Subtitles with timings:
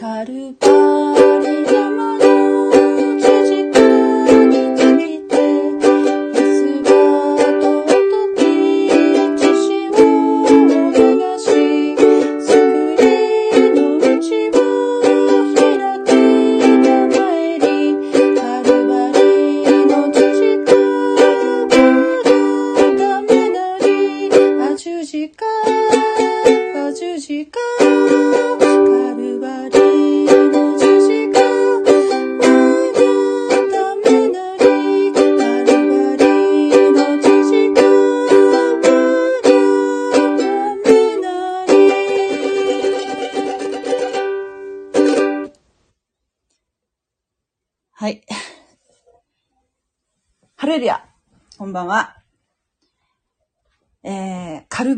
[0.00, 0.66] カルバ
[1.40, 2.19] リ山の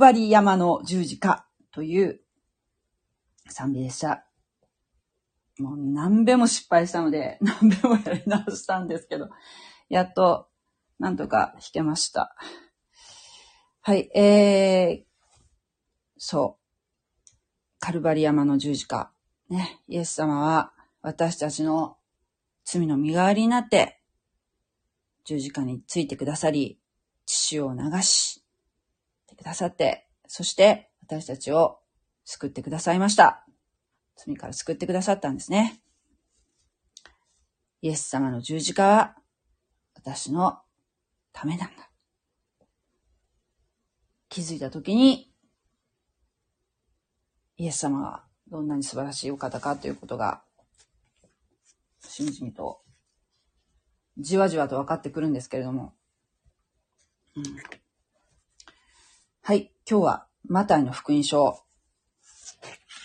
[0.02, 2.20] バリ山の十字架という
[3.48, 4.26] 賛美でした。
[5.60, 9.30] もう何べも失敗したので、 何べもやり直したんですけど、
[9.88, 10.48] やっと、
[10.98, 12.34] なんとか弾けました。
[13.82, 15.06] はい、えー、
[16.18, 17.36] そう。
[17.78, 19.12] カルバリ山の十字架。
[19.50, 21.96] ね、イエス様は私たちの
[22.64, 24.00] 罪の身代わりになって、
[25.24, 26.80] 十字架についてくださり、
[27.24, 28.41] 血を流し
[29.42, 31.80] くださって、そして私たちを
[32.24, 33.44] 救ってくださいました。
[34.16, 35.82] 罪から救ってくださったんですね。
[37.80, 39.16] イエス様の十字架は
[39.94, 40.60] 私の
[41.32, 41.90] ためなんだ。
[44.28, 45.32] 気づいたときに、
[47.56, 50.44] イエス様がどんなに素晴らしいお方かということが、
[52.00, 52.80] しみじみと、
[54.18, 55.94] じわじわと分かってくるんですけれども。
[57.34, 57.81] うん
[59.44, 61.64] はい、今日は、マタイの福音書、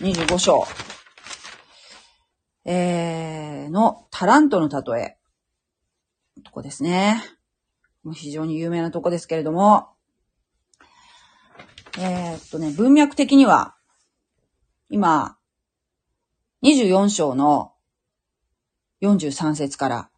[0.01, 0.67] 25章、
[2.63, 5.17] えー、のタラントの例え、
[6.43, 7.23] とこですね。
[8.13, 9.87] 非常に有名なとこですけれども、
[11.97, 13.75] えーっとね、文脈的には、
[14.91, 15.39] 今、
[16.61, 17.73] 24章の
[19.01, 20.11] 43節から、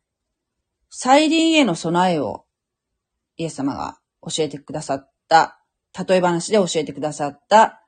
[0.90, 2.44] 再臨への備えを
[3.38, 5.59] イエス様が教えてくださった、
[5.98, 7.84] 例え話で教えてくださった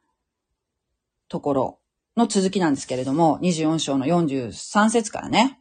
[1.27, 1.79] ところ
[2.17, 5.59] の続きなんですけれども、24章の43節からね、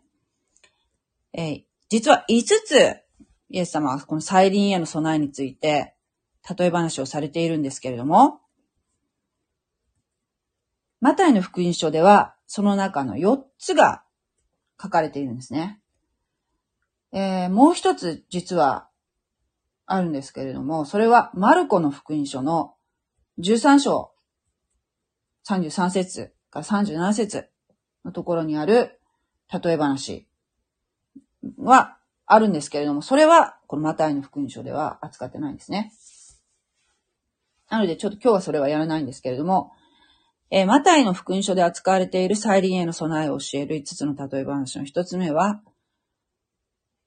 [1.33, 3.01] えー実は5つ
[3.51, 5.95] イエス様はこの再臨への備えについて、
[6.57, 8.41] 例え話をされているんですけれども、
[11.01, 14.05] マタイの福音書では、その中の4つが
[14.81, 15.81] 書かれているんですね。
[17.13, 18.89] えーもう一つ実は
[19.93, 22.75] あるんですけれども、それはマルコの福音書の
[23.41, 24.13] 13章
[25.49, 27.49] 33節から37節
[28.05, 29.01] のところにある
[29.53, 30.29] 例え話
[31.59, 35.93] はあるんですけれども、それはこのマタイの福音書では扱ってないんですね。
[37.69, 39.73] なのでちょっと今日はそれはやらないんですけれども、
[40.53, 45.61] えーマタイの福音書で扱われている再臨への備えを教える5つの例え話の1つ目は、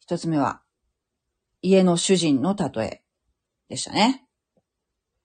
[0.10, 0.63] 1つ目は、
[1.64, 3.04] 家の主人の例え
[3.70, 4.28] でしたね。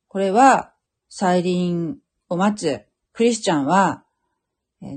[0.07, 0.73] これは、
[1.11, 4.05] 再臨を待つクリスチャンは、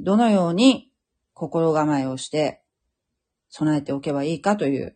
[0.03, 0.91] どのように
[1.33, 2.61] 心構えをして
[3.49, 4.95] 備えておけばいいかという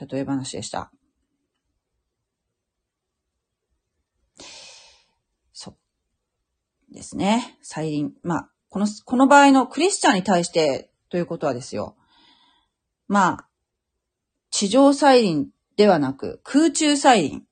[0.00, 0.92] 例え話でした。
[5.52, 5.76] そ
[6.90, 7.58] うですね。
[7.60, 8.14] 再臨。
[8.22, 11.96] まあ、この、この場合のクリスチャンに対してということはですよ。
[13.08, 13.49] まあ、
[14.60, 15.48] 地上再臨
[15.78, 17.46] ではなく空中再臨。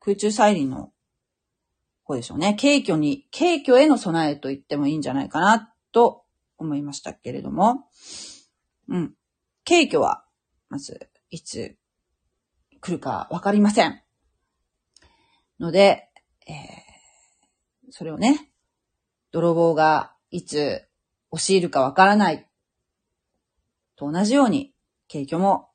[0.00, 0.90] 空中再臨の
[2.02, 2.56] 方でしょうね。
[2.58, 6.24] 軽挙に、軽挙への備えと言ってもいいんじゃないかなと
[6.56, 7.90] 思いましたけれども。
[8.88, 9.14] うん。
[9.68, 10.24] 軽挙は、
[10.70, 11.76] まず、いつ
[12.80, 14.00] 来るかわかりません。
[15.60, 16.08] ので、
[16.46, 18.50] えーそれをね、
[19.30, 20.88] 泥棒がいつ
[21.30, 22.48] 押し入るかわからない。
[23.94, 24.72] と同じように、
[25.12, 25.68] 軽挙も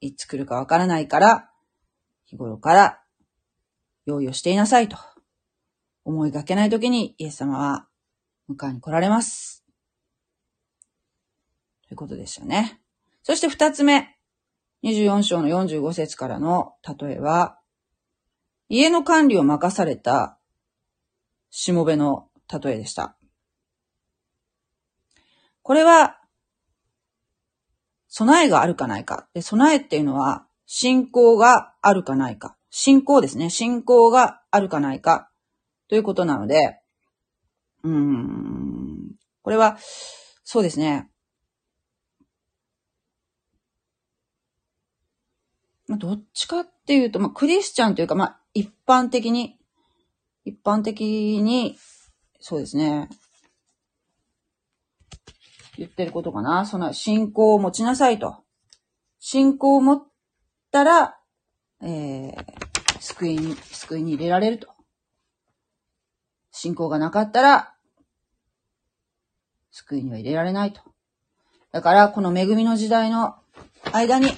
[0.00, 1.50] いつ来るかわからないから、
[2.26, 3.00] 日頃から
[4.06, 4.96] 用意をしていなさいと。
[6.04, 7.86] 思いがけない時にイエス様は
[8.50, 9.62] 迎えに来られます。
[11.86, 12.80] ということでしたね。
[13.22, 14.14] そして二つ目。
[14.84, 17.58] 24章の45節からの例えは、
[18.68, 20.38] 家の管理を任された
[21.50, 23.16] しもべの例えでした。
[25.62, 26.17] これは、
[28.08, 29.28] 備えがあるかないか。
[29.34, 32.56] で、備えっていうのは、信仰があるかないか。
[32.70, 33.50] 信仰ですね。
[33.50, 35.30] 信仰があるかないか。
[35.88, 36.80] ということなので、
[37.82, 39.12] うーん、
[39.42, 39.78] これは、
[40.44, 41.10] そうですね。
[45.86, 49.58] まあ、どっちかっていうと、まあ、クリスチャンというか、まあ、一般的に、
[50.44, 51.00] 一般的
[51.42, 51.78] に、
[52.40, 53.08] そうですね。
[55.78, 56.66] 言ってることかな。
[56.66, 58.36] その信仰を持ちなさいと。
[59.20, 60.02] 信仰を持っ
[60.72, 61.16] たら、
[61.80, 62.34] えー、
[62.98, 64.68] 救いに、救いに入れられると。
[66.50, 67.74] 信仰がなかったら、
[69.70, 70.80] 救いには入れられないと。
[71.70, 73.36] だから、この恵みの時代の
[73.92, 74.32] 間に、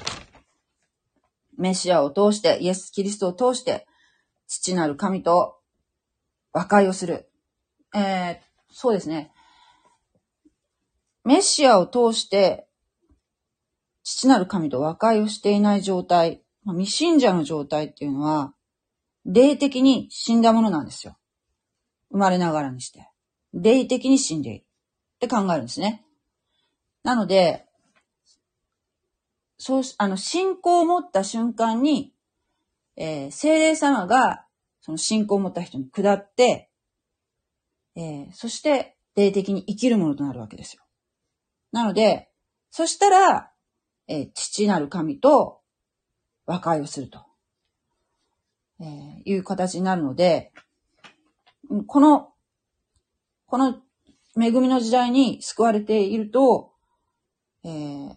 [1.57, 3.87] メシアを通して、イエス・キリストを通して、
[4.47, 5.57] 父なる神と
[6.53, 7.31] 和解をする。
[7.95, 8.37] えー、
[8.71, 9.33] そうですね。
[11.31, 12.67] メシアを通して、
[14.03, 18.53] 父なる神と和解をしていない状態、未信者の状態っていうのは、
[19.25, 21.17] 霊的に死んだものなんですよ。
[22.11, 23.09] 生まれながらにして。
[23.55, 24.65] 霊的に死んでいる。
[24.65, 26.05] って考えるんですね。
[27.05, 27.65] なので、
[29.56, 32.12] そう、あの、信仰を持った瞬間に、
[32.97, 34.47] えー、精霊様が、
[34.81, 36.73] その信仰を持った人に下って、
[37.94, 40.82] えー、そして、霊的に生きるものとなるわけですよ。
[41.72, 42.28] なので、
[42.70, 43.50] そしたら、
[44.08, 45.61] えー、父なる神と
[46.46, 47.20] 和解をすると、
[48.81, 50.52] えー、いう形になるので、
[51.87, 52.32] この、
[53.46, 53.81] この
[54.37, 56.72] 恵みの時代に救われていると、
[57.64, 58.14] えー、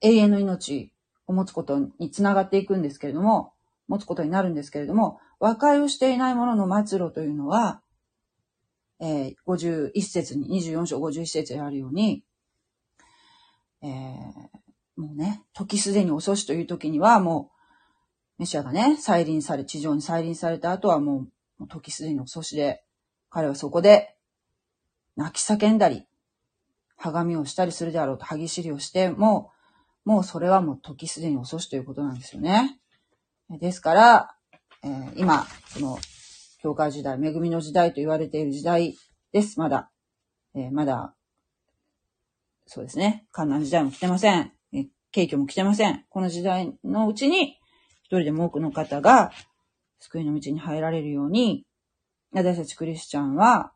[0.00, 0.92] 永遠の命
[1.26, 3.52] を持つことにつながっていくんですけれども、
[3.88, 7.80] 持つことになるんですけれども、和解をしていない者の末路というのは、
[9.00, 12.22] えー、51節に、24章51節にあるように、
[13.82, 17.50] えー、もうね、時すでに遅しという時にはも
[18.38, 21.26] う、メシアがね、再臨され、地上に再臨された後はも
[21.58, 22.84] う、もう時すでに遅しで、
[23.30, 24.16] 彼はそこで
[25.16, 26.06] 泣き叫んだり、
[26.96, 29.50] はがみをしたりするであろうと、歯ぎしりをしても、
[30.04, 32.78] もうそれはもう時すでに遅しということなんですよね。
[33.50, 34.36] ですから、
[34.84, 35.98] えー、今、その、
[36.60, 38.96] 教会時代、恵みの時代と言われている時代
[39.32, 39.90] です、まだ。
[40.54, 41.14] えー、まだ
[42.66, 43.26] そうですね。
[43.32, 44.52] 観覧時代も来てません。
[45.12, 46.04] 景挙も来てません。
[46.08, 47.58] この時代のうちに、
[48.02, 49.30] 一人でも多くの方が、
[50.00, 51.66] 救いの道に入られるように、
[52.32, 53.72] 私たちクリスチャンは、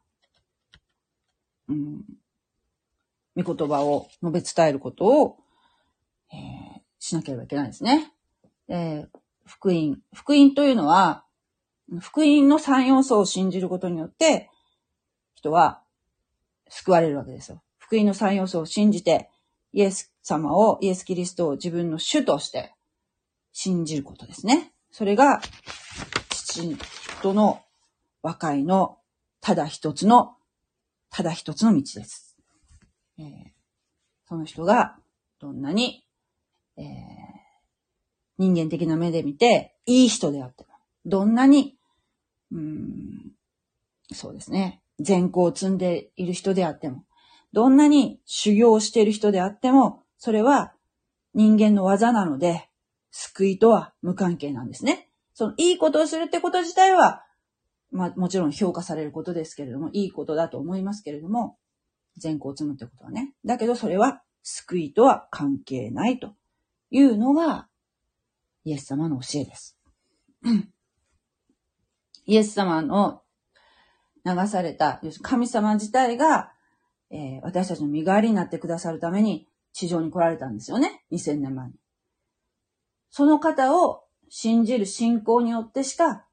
[1.69, 2.05] うん、
[3.37, 5.37] 御言葉を述べ伝えることを、
[6.33, 8.13] えー、しなければいけないですね。
[8.69, 9.09] えー、
[9.45, 9.99] 福音。
[10.15, 11.25] 福音というのは、
[12.01, 14.51] 福音の三要素を信じることによって、
[15.35, 15.83] 人は
[16.69, 17.63] 救われるわけですよ。
[17.87, 19.31] 福音の三要素を信じて、
[19.73, 22.75] イエス様を、イエス・キリストを自分の主として
[23.53, 24.73] 信じることですね。
[24.91, 25.41] それが、
[26.31, 26.77] 父
[27.23, 27.63] との
[28.23, 28.99] 和解の
[29.41, 30.35] ただ一つの、
[31.11, 32.37] ただ一つの道です。
[33.19, 33.25] えー、
[34.29, 34.97] その人が
[35.39, 36.05] どんなに、
[36.77, 36.87] えー、
[38.39, 40.71] 人間的な目で見ていい人であっても、
[41.05, 41.79] どんなに、
[42.51, 43.31] うん、
[44.13, 47.06] そうですね、善行を積んでいる人であっても、
[47.57, 50.75] どんなに修行をしている人であっても、それは
[51.33, 52.69] 人間の技なので、
[53.11, 55.09] 救いとは無関係なんですね。
[55.33, 57.23] そのいいことをするってこと自体は、
[57.91, 61.57] まあもちろん評価されることですけれども、いいことだと思いますけれども、
[62.19, 63.33] 善行を積むってことはね。
[63.47, 66.35] だけどそれは救いとは関係ないと
[66.91, 67.69] いうのが、
[68.65, 69.79] イエス様の教えです。
[72.27, 73.23] イエス様の
[74.27, 76.53] 流された、神様自体が
[77.11, 81.05] えー、私たちの身代わりになってくださるために地上に来られたんですよね。
[81.13, 81.75] 2000年前に。
[83.11, 86.27] その方を信じる信仰によってしか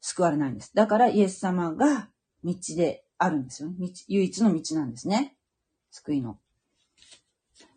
[0.00, 0.72] 救われないんです。
[0.74, 2.08] だからイエス様が
[2.44, 3.76] 道であるんですよね。
[4.08, 5.36] 唯一の道なんですね。
[5.90, 6.38] 救いの。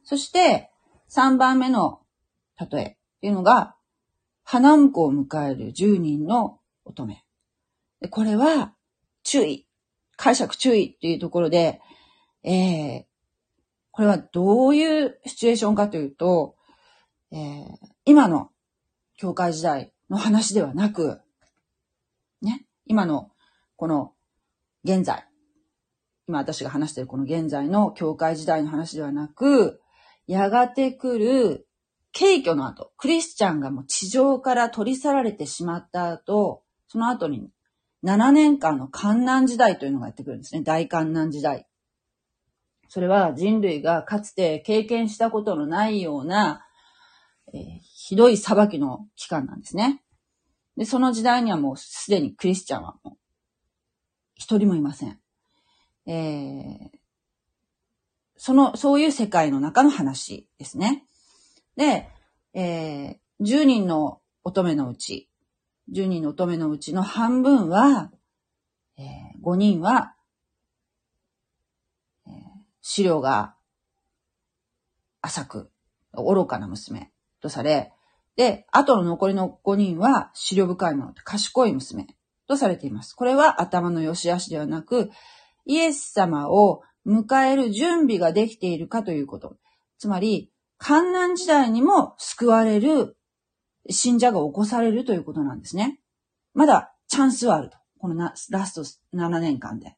[0.03, 0.71] そして、
[1.09, 2.01] 3番目の
[2.59, 3.75] 例えっていうのが、
[4.43, 7.23] 花婿を迎える10人の乙女。
[8.09, 8.75] これは、
[9.23, 9.64] 注意。
[10.17, 11.81] 解釈注意っていうところで、
[12.43, 13.03] えー、
[13.91, 16.55] これはどういうシチュエーションかというと、
[17.31, 17.67] えー、
[18.05, 18.49] 今の
[19.17, 21.21] 教会時代の話ではなく、
[22.41, 23.31] ね、今の
[23.75, 24.13] この
[24.83, 25.27] 現在、
[26.27, 29.81] 今私が話しているこの現在の教会時代の話ではなく、
[30.27, 31.67] やがて来る
[32.17, 37.49] 軽挙の後、クリスチャンがもう地上から取り去られてしまった後、その後に
[38.05, 40.61] 7年間の観難時代というのがやってくるんですね。
[40.61, 41.65] 大観難時代。
[42.87, 46.65] それは人類がかつて経験したことのないような、
[47.51, 50.03] えー、ひどい裁きの期間なんですね。
[50.77, 53.17] で、その時代にはもうすでにクリスチャンはもう
[54.35, 55.19] 一人もいません。
[56.05, 56.97] えー、
[58.37, 61.05] その、そういう世界の中の話ですね。
[61.75, 62.09] で、
[62.53, 65.29] えー、10人の乙女のうち、
[65.91, 68.11] 10人の乙女のうちの半分は、
[68.97, 70.15] えー、5人は、
[72.27, 72.33] えー、
[72.81, 73.55] 資料が
[75.21, 75.71] 浅く、
[76.13, 77.11] 愚かな娘
[77.41, 77.91] とされ、
[78.35, 82.07] で、後の残りの5人は資料深いもの、賢い娘
[82.47, 83.13] とされています。
[83.13, 85.09] これは頭の良し悪しではなく、
[85.65, 89.55] イエス様を迎える準備ができているかということ。
[89.97, 93.17] つまり、観難時代にも救われる
[93.89, 95.99] 信者が起こされるということなんですね。
[96.53, 97.77] まだチャンスはあると。
[97.99, 98.83] このなラスト
[99.17, 99.95] 7年間で。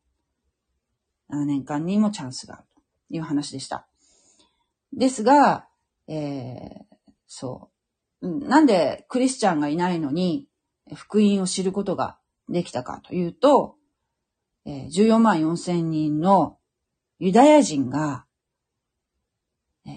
[1.30, 3.88] 7年間にもチャンスがあるという話でした。
[4.94, 5.68] ですが、
[6.08, 6.86] えー、
[7.28, 7.70] そ
[8.22, 8.28] う。
[8.28, 10.48] なんでクリスチャンがいないのに
[10.96, 12.18] 福音を知ることが
[12.50, 13.76] できたかというと、
[14.66, 16.58] 14万4千人の
[17.20, 18.26] ユダヤ人が、
[19.86, 19.94] えー、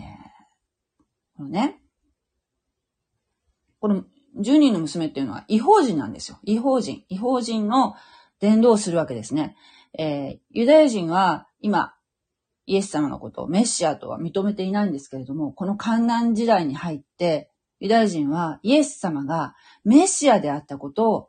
[1.36, 1.79] このね、
[3.80, 4.04] この
[4.38, 6.38] 10人の娘っていうのは違法人なんですよ。
[6.44, 7.04] 違法人。
[7.08, 7.94] 違法人の
[8.38, 9.56] 伝道をするわけですね。
[9.98, 11.94] えー、ユダヤ人は今、
[12.66, 21.28] イエス様のことをメッシアとは認めていないんですけれども、この観難時代に入って、ユダヤ人はイエス様がメシアであったことを、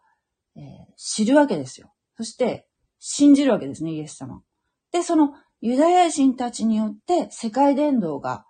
[0.56, 0.64] えー、
[0.98, 1.92] 知るわけですよ。
[2.18, 2.68] そして、
[3.00, 4.44] 信じるわけですね、イエス様。
[4.92, 8.46] で、そのユダヤ人たちによって世界伝道が、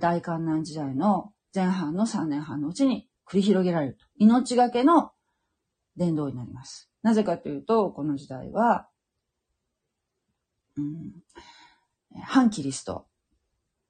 [0.00, 4.04] 大観難時代の前半の3年半のうちに繰り広げられると。
[4.16, 5.12] 命がけの
[5.96, 6.90] 伝道になります。
[7.02, 8.88] なぜかというと、この時代は、
[10.76, 11.12] うん、
[12.22, 13.06] 反キリスト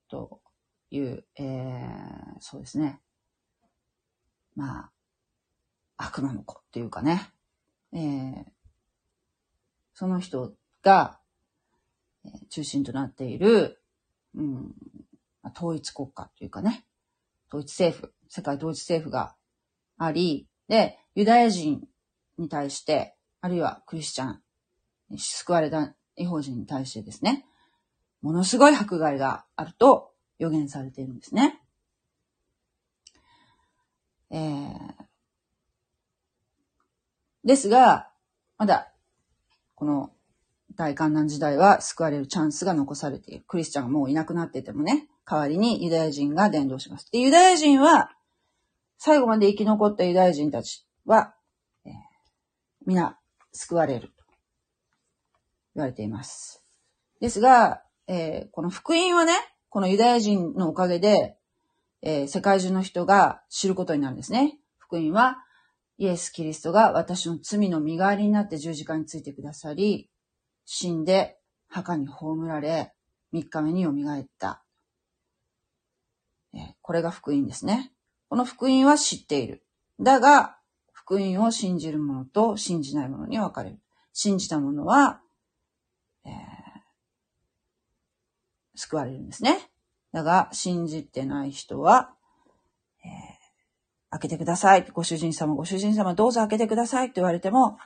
[0.08, 0.40] と
[0.90, 3.00] いう、えー、そうですね。
[4.56, 4.90] まあ、
[5.96, 7.30] 悪魔の子っていうかね、
[7.92, 8.44] えー、
[9.94, 11.20] その人が、
[12.50, 13.80] 中心となっている、
[14.34, 14.74] うん、
[15.56, 16.84] 統一国家というかね、
[17.48, 19.34] 統一政府、世界統一政府が
[19.98, 21.82] あり、で、ユダヤ人
[22.36, 24.40] に対して、あるいはクリスチャン、
[25.16, 27.46] 救われた違法人に対してですね、
[28.20, 31.60] ものすごい迫害があると予言されているんですね。
[34.30, 34.74] えー、
[37.44, 38.10] ですが、
[38.58, 38.92] まだ、
[39.74, 40.10] この
[40.74, 43.44] 大観難時代は救われるチャンスが残されている。
[43.46, 47.10] クリスチャンがもういなくなっていてもね、代わりにユダヤ人が伝道します。
[47.12, 48.10] で、ユダヤ人は、
[48.96, 51.34] 最後まで生き残ったユダヤ人たちは、
[51.84, 51.92] えー、
[52.86, 53.18] 皆
[53.52, 54.14] 救われると
[55.74, 56.64] 言われています。
[57.20, 59.34] ですが、えー、この福音はね、
[59.68, 61.36] このユダヤ人のおかげで、
[62.00, 64.58] えー、世界中の人が知ることになるんですね。
[64.78, 65.36] 福音は、
[65.98, 70.08] イエス・キリストが私の罪の身代わりになって十字架についてくださり、
[70.64, 72.94] 死んで墓に葬られ、
[73.32, 74.64] 三日目に蘇った。
[76.82, 77.92] これが福音ですね。
[78.28, 79.62] この福音は知っている。
[80.00, 80.56] だが、
[80.92, 83.78] 福音を信じる者と信じない者に分かれる。
[84.12, 85.20] 信じた者は、
[86.24, 86.32] えー、
[88.74, 89.70] 救われるんですね。
[90.12, 92.14] だが、信じてない人は、
[93.04, 93.10] えー、
[94.10, 94.86] 開けてください。
[94.92, 97.78] ご主人様、ご主人様、どうぞ開けてくださいって言われても、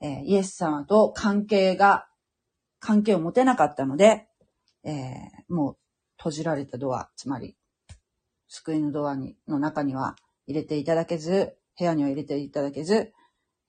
[0.00, 2.06] えー、イエス様と関係が、
[2.78, 4.28] 関係を持てなかったので、
[4.84, 5.76] えー、もう
[6.16, 7.56] 閉じられたドア、つまり
[8.50, 10.16] 救いのドアに、の中には
[10.46, 13.12] 入れていただけず、部屋には入れていただけず、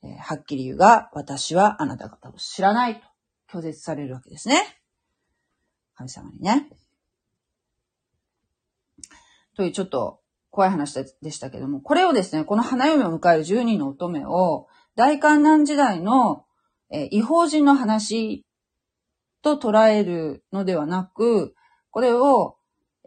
[0.03, 4.81] えー、はっきり言うが、私はあなた方を知らないと拒絶されるわけですね。
[5.95, 6.67] 神様にね。
[9.55, 10.19] というちょっと
[10.49, 16.45] 怖い話でしたけども、これをですね、この花嫁を迎える10人の乙女を、大観難時代の、
[16.89, 18.45] えー、違法人の話
[19.43, 21.53] と捉えるのではなく、
[21.91, 22.57] これを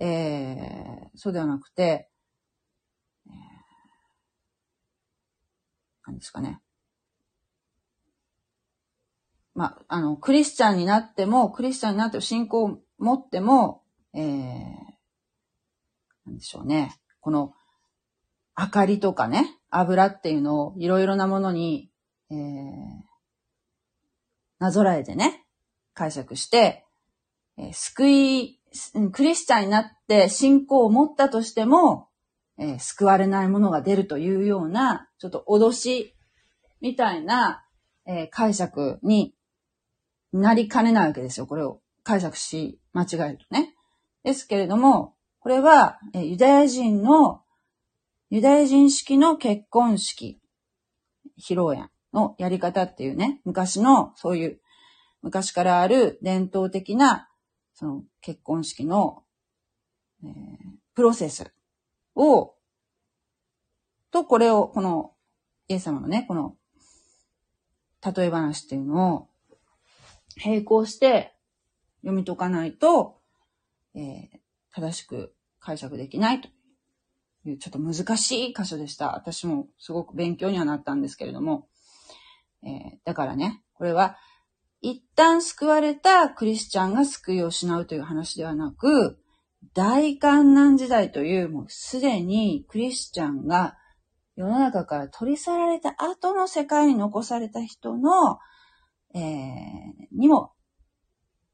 [0.01, 2.09] えー、そうではなくて、
[3.27, 3.33] えー、
[6.07, 6.61] 何ですかね。
[9.55, 13.83] まあ、あの、クリスチャンになっても、クリスチャンになっても信仰を持っても、
[14.13, 14.23] えー、
[16.27, 16.97] なんでしょうね。
[17.21, 17.53] この、
[18.59, 21.91] 明かりとかね、油っていうのをいろいろなものに、
[22.31, 22.37] えー、
[24.59, 25.45] なぞらえてね、
[25.95, 26.85] 解釈して、
[27.57, 28.61] えー、救い
[29.13, 32.09] クリスチャンになって信仰を持ったとしても、
[32.59, 36.15] えー、救われないものが出るというような、ちょっと脅し
[36.81, 37.65] みたいな、
[38.07, 39.35] えー、解釈に
[40.33, 41.47] なりかねないわけですよ。
[41.47, 43.75] これを解釈し間違えるとね。
[44.25, 47.43] ですけれども、これは、えー、ユダヤ人の、
[48.31, 50.41] ユダヤ人式の結婚式、
[51.39, 54.61] 披露宴のやり方っていうね、昔のそういう、
[55.23, 57.29] 昔からある伝統的な
[57.75, 59.25] その結婚式の、
[60.23, 60.31] えー、
[60.95, 61.53] プロセス
[62.15, 62.55] を、
[64.11, 65.13] と、これを、この、
[65.67, 66.57] イエス様のね、この、
[68.15, 69.29] 例え話っていうのを、
[70.45, 71.35] 並行して
[72.03, 73.21] 読み解かないと、
[73.95, 74.29] えー、
[74.73, 76.49] 正しく解釈できないと
[77.45, 79.17] いう、ちょっと難しい箇所でした。
[79.17, 81.69] 私もすごく勉強にはなったんですけれども、
[82.63, 84.17] えー、だからね、これは、
[84.85, 89.19] 一旦救われたクリスチャンが救いを失うという話ではなく、
[89.73, 93.79] 大観難時代という、もうすでにクリスチャンが
[94.37, 98.39] 世の中から取り去られた後の世界に残された人の、
[99.15, 99.23] えー、
[100.13, 100.53] にも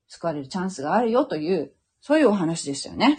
[0.08, 3.16] 救われるチャンスがあるよという、そういうお話でしたよね。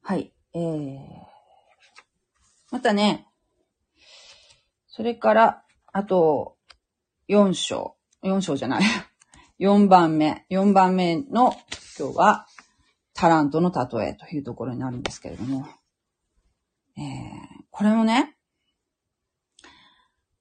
[0.00, 0.32] はい。
[0.54, 1.00] えー、
[2.70, 3.26] またね、
[4.86, 5.65] それから、
[5.96, 6.58] あと、
[7.30, 7.96] 4章。
[8.22, 8.82] 4章じゃない。
[9.58, 10.44] 4番目。
[10.50, 11.54] 4番目の
[11.98, 12.46] 今日は、
[13.14, 15.66] タラントの例えというところになるんですけれども。
[16.98, 18.36] えー、これもね、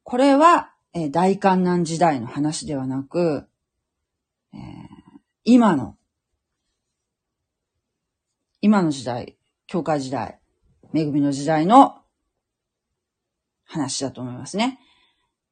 [0.03, 3.47] これは、えー、大観難時代の話ではなく、
[4.51, 4.59] えー、
[5.45, 5.97] 今の、
[8.59, 10.37] 今の時代、教会時代、
[10.93, 12.03] 恵みの時代の
[13.63, 14.81] 話だと思いますね。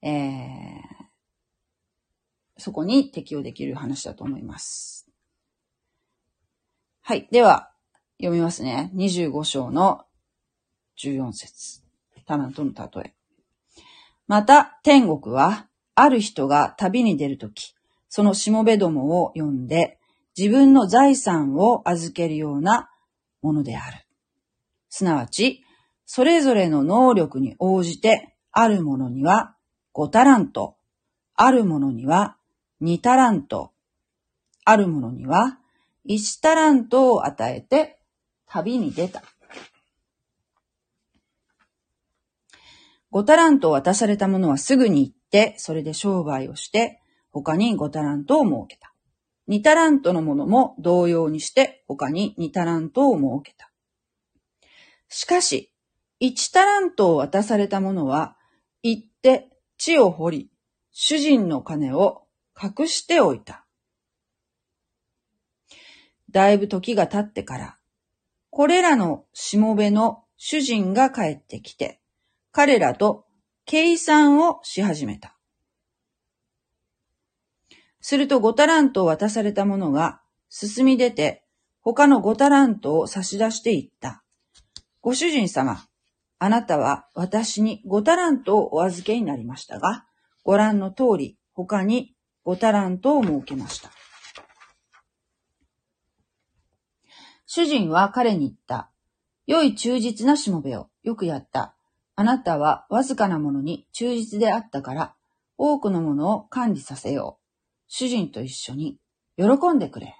[0.03, 5.07] えー、そこに適用できる話だと思います。
[7.01, 7.27] はい。
[7.31, 7.71] では、
[8.19, 8.91] 読みますね。
[8.95, 10.01] 25章の
[11.01, 11.81] 14節
[12.25, 13.13] タラントの例え。
[14.27, 17.73] また、天国は、ある人が旅に出るとき、
[18.09, 19.99] そのしもべどもを呼んで、
[20.37, 22.89] 自分の財産を預けるような
[23.41, 24.05] ものである。
[24.89, 25.63] すなわち、
[26.05, 29.55] それぞれの能力に応じて、あるものには
[29.93, 30.75] 5タラント、
[31.35, 32.37] あるものには
[32.81, 33.71] 2タラント、
[34.65, 35.59] あるものには
[36.07, 37.99] 1タラントを与えて
[38.47, 39.23] 旅に出た。
[43.11, 46.99] 5タラントを渡された者はすぐに行って、それで商売をして、
[47.31, 48.91] 他に5タラントを設けた。
[49.49, 53.69] 2タラントのもも同様にして、他に2タラントを設けた。
[55.09, 55.71] しかし、
[56.21, 58.35] 1タラントを渡された者は、
[58.81, 59.52] 行って
[59.85, 60.49] 地を掘り、
[60.93, 62.23] 主人の金を
[62.57, 63.65] 隠しておいた。
[66.31, 67.77] だいぶ時が経ってから、
[68.49, 71.99] これらのしもべの主人が帰ってきて、
[72.53, 73.25] 彼らと
[73.65, 75.35] 計算をし始めた。
[77.99, 81.43] すると五タラントを渡された者が進み出て
[81.81, 84.23] 他の五タラントを差し出していった。
[85.01, 85.85] ご主人様、
[86.43, 90.03] あなたは私に五タラントをお預けになりましたが、
[90.43, 93.91] ご覧の通り他に五タラントを設けました。
[97.45, 98.91] 主人は彼に言った。
[99.47, 101.77] 良い忠実なしもべを、よくやった。
[102.17, 105.15] あなたはわずかなものに忠実であったから、
[105.57, 107.43] 多くのものを管理させよう。
[107.87, 108.97] 主人と一緒に
[109.37, 110.13] 喜んでくれ。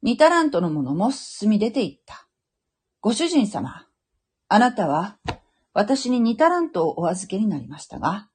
[0.00, 2.29] 二タラントのものも進み出て行った。
[3.02, 3.86] ご主人様、
[4.48, 5.16] あなたは
[5.72, 8.28] 私に二タラントをお預けになりましたが、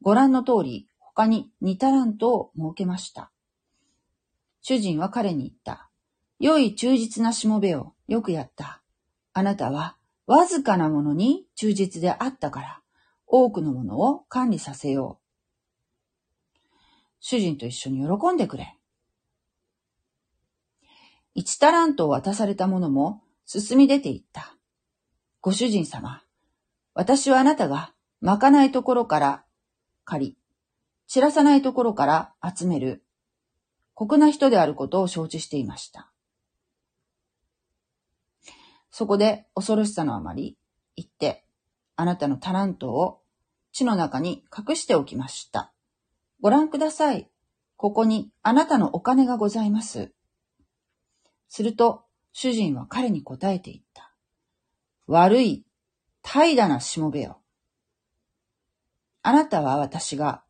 [0.00, 3.32] ご覧の通り他に二タラントを設けました。
[4.60, 5.88] 主人は彼に言った。
[6.38, 8.80] 良い忠実なしもべをよくやった。
[9.32, 9.96] あなたは
[10.28, 12.80] わずかなものに忠実であったから、
[13.26, 16.66] 多くのものを管理させよう。
[17.18, 18.78] 主人と一緒に喜んでくれ。
[21.34, 24.56] 一タラントを渡された者も進み出て行った。
[25.40, 26.22] ご主人様、
[26.94, 29.44] 私はあなたがまかないところから
[30.04, 30.38] 借り、
[31.06, 33.04] 散らさないところから集める、
[33.94, 36.10] 酷な人であることを承知していました。
[38.90, 40.56] そこで恐ろしさのあまり、
[40.96, 41.44] 言って、
[41.96, 43.20] あなたのタラントを
[43.72, 45.72] 地の中に隠しておきました。
[46.40, 47.30] ご覧ください。
[47.76, 50.12] ここにあなたのお金がございます。
[51.48, 54.12] すると、主人は彼に答えて言った。
[55.06, 55.64] 悪い、
[56.22, 57.40] 怠惰なしもべよ。
[59.22, 60.42] あなたは私が、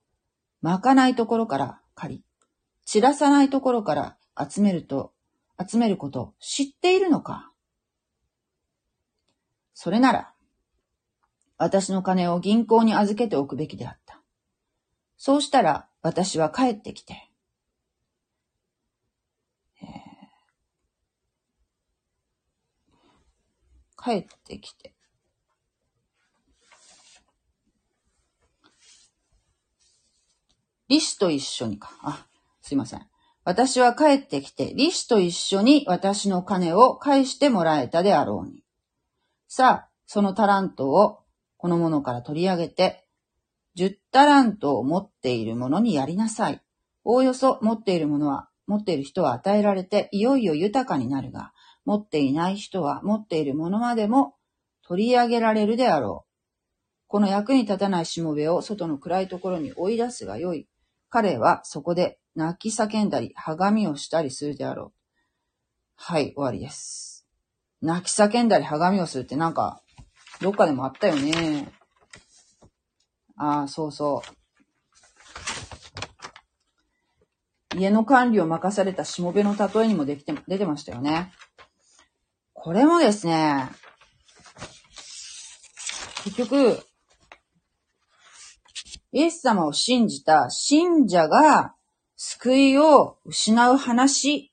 [0.61, 2.25] まかないところから借り、
[2.85, 4.17] 散らさないところから
[4.49, 5.13] 集めると、
[5.59, 7.53] 集めること知っているのか？
[9.75, 10.33] それなら、
[11.59, 14.21] 私の金を銀行に預けておくべきであった。
[15.17, 17.31] そうしたら、私は帰ってきて、
[19.81, 19.89] えー、
[24.03, 24.95] 帰ってきて、
[30.89, 31.91] リスと一緒にか。
[32.03, 32.27] あ、
[32.61, 33.07] すいません。
[33.45, 38.63] 私は帰ってきて、リスと一緒に私の金を返してもらえたであろうに。
[39.49, 41.21] さあ、そのタラントを
[41.57, 43.07] この者から取り上げて、
[43.75, 46.61] 十タラントを持っている者にやりなさい。
[47.05, 51.53] おおよそ持っている者は、持っている人は与えられて、いよいよ豊かになるが、
[51.85, 54.35] 持っていない人は持っているものまでも
[54.87, 56.33] 取り上げられるであろう。
[57.09, 60.67] この役に立たないしもべを外の暗いところに追い出すがよい。
[61.11, 65.03] 彼はそこで泣き叫んだり、はがみをしたりするであろう。
[65.97, 67.27] はい、終わりです。
[67.83, 69.83] 泣き叫んだり、はがみをするってなんか、
[70.41, 71.71] どっかでもあったよね。
[73.37, 74.23] ああ、そうそ
[77.75, 77.79] う。
[77.79, 81.33] 家の管理を任されたしもべの例えにもできて、出てましたよね。
[82.65, 83.69] これもですね、
[86.23, 86.79] 結局、
[89.11, 91.75] イエス様を信じた信者が
[92.15, 94.53] 救いを失う話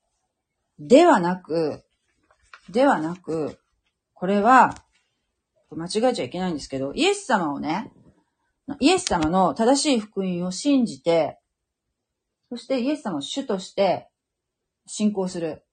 [0.80, 1.84] ではなく、
[2.68, 3.60] ではなく、
[4.16, 4.74] これは、
[5.70, 7.92] 間違えちゃいけないんですけど、イエス様をね、
[8.80, 11.38] イエス様の正しい福音を信じて、
[12.50, 14.10] そしてイエス様を主として
[14.88, 15.64] 信仰する。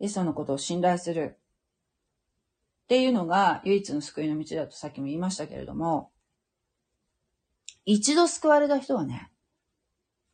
[0.00, 1.38] イエス様のことを信頼する。
[2.84, 6.10] っていうのが唯一の救いの道だとさっきも言いましたけれども、
[7.86, 9.30] 一度救われた人はね、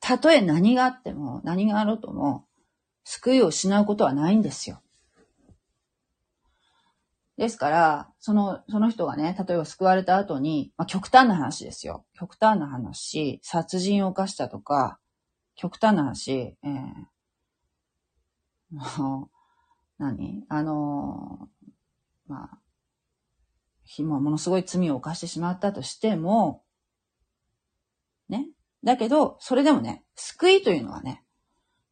[0.01, 2.47] たとえ何があっても、何があろうとも、
[3.05, 4.83] 救いを失うことはないんですよ。
[7.37, 12.05] ですから、その、その人がね、例えば救われた後に、まあ、極端な話ですよ。
[12.13, 14.99] 極端な話、殺人を犯したとか、
[15.55, 19.40] 極端な話、えー、もう、
[20.01, 20.45] 何？
[20.49, 26.65] あのー、まあ、ものすごい罪を犯してしまったとしても、
[28.31, 28.47] ね？
[28.83, 31.23] だけど、それでもね、救いというのはね、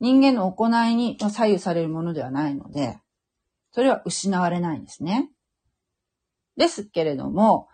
[0.00, 2.98] 人間の行いに左右されるものではないので、
[3.72, 5.30] それは失われないんですね。
[6.56, 7.68] ですけれども、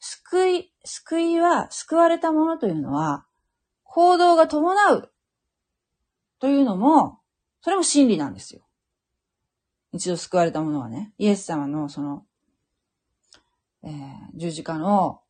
[0.00, 3.24] 救い、救いは、救われたものというのは、
[3.84, 5.12] 行動が伴う
[6.40, 7.20] というのも、
[7.60, 8.65] それも真理なんですよ。
[9.96, 12.24] 一度救われたものはね、イエス様のその、
[13.82, 13.90] えー、
[14.34, 15.20] 十字架の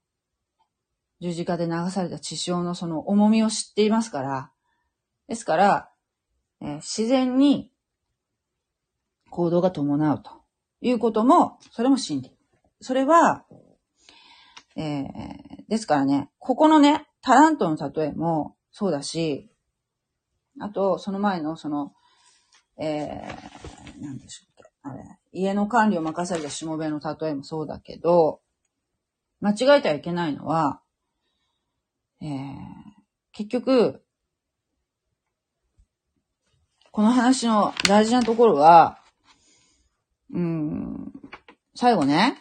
[1.21, 4.51] 十字架で流された血潮のその重みを知っていますから、
[5.29, 5.91] ですから、
[6.61, 7.71] えー、自然に
[9.31, 10.31] 行動が伴うと
[10.81, 12.37] いうことも、それも真理。
[12.81, 13.45] それは、
[14.77, 15.07] えー、
[15.69, 19.51] ですからね、ここのね、タラントの例えもそうだし、
[20.61, 21.93] あと、その前のその、
[22.79, 24.46] えー、なんでしょう、
[24.89, 28.41] あれ、家の管理を任されたしもべの例えもそうだけど、
[29.41, 30.81] 間違えてはいけないのは、
[32.23, 32.57] えー、
[33.33, 34.03] 結局、
[36.93, 38.99] この話の大事なところは、
[40.33, 41.13] うん、
[41.75, 42.39] 最後ね、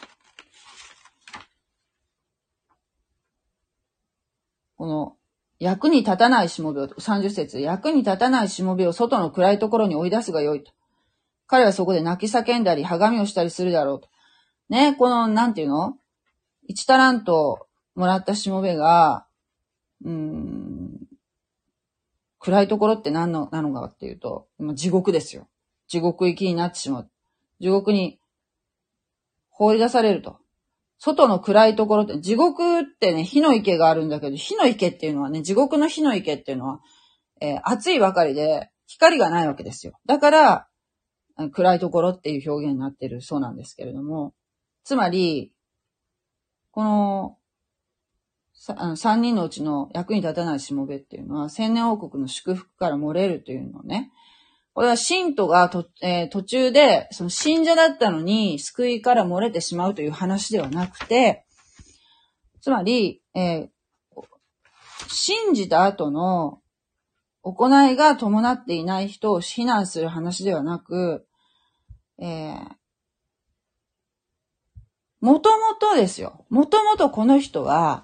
[4.77, 5.17] この、
[5.57, 10.74] 役に立たないしもべを、30節、役に立たないしもべを外の暗いところに追い出すがよいと。
[11.47, 14.07] 彼はそこで泣き叫んだり、はがみをしたりするだろうと。
[14.69, 15.97] ね、この、なんていうの？
[16.67, 19.27] 一タラントもらったしもべが、
[20.03, 20.97] うん、
[22.39, 25.47] 暗いところって何の、なのかっていうと、地獄ですよ。
[25.87, 27.09] 地獄行きになってしまう。
[27.61, 28.19] 地獄に
[29.49, 30.37] 放り出されると。
[30.97, 36.79] 外の暗いところって、地獄ってね、火の池があるんだけど、火の池っていうのはね、地獄の火の池っていうのは、
[37.41, 39.93] えー、暑いばかりで、光がないわけですよ。
[40.05, 40.67] だから、
[41.51, 44.33] 暗いところっていう表現になってるそうなんですけれども、
[44.83, 45.51] つまり、
[46.71, 47.37] この、
[48.95, 54.11] 三人のうちの役に立たないしもべっていうのは、千年王国の祝福から漏れるというのをね、
[54.73, 61.45] これは信徒がと、えー、途中で、その信者だったのに救いから漏れてしまうという話ではなくて、
[62.59, 63.69] つまり、えー、
[65.07, 66.59] 信じた後の
[67.45, 71.27] 行いが伴っていない人を非難する話ではなく、
[72.17, 72.57] えー、
[75.21, 76.43] もともとですよ。
[76.49, 78.03] もともとこの人は、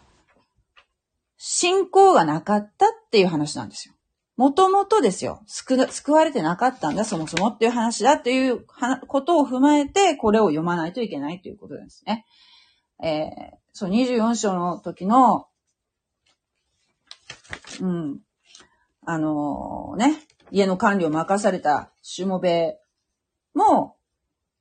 [1.37, 3.95] 信仰がなかったっていう話なんですよ。
[4.37, 5.41] もともとですよ。
[5.47, 8.63] 救、救われてなかったんだ、そもそもっていう話だっていう
[9.07, 12.25] ことを踏まえて、これを読まないといけないということですね。
[13.03, 15.47] えー、そう、24章の時の、
[17.81, 18.19] うん、
[19.11, 20.15] あのー、ね、
[20.51, 22.77] 家の管理を任されたしもべ
[23.53, 23.97] も、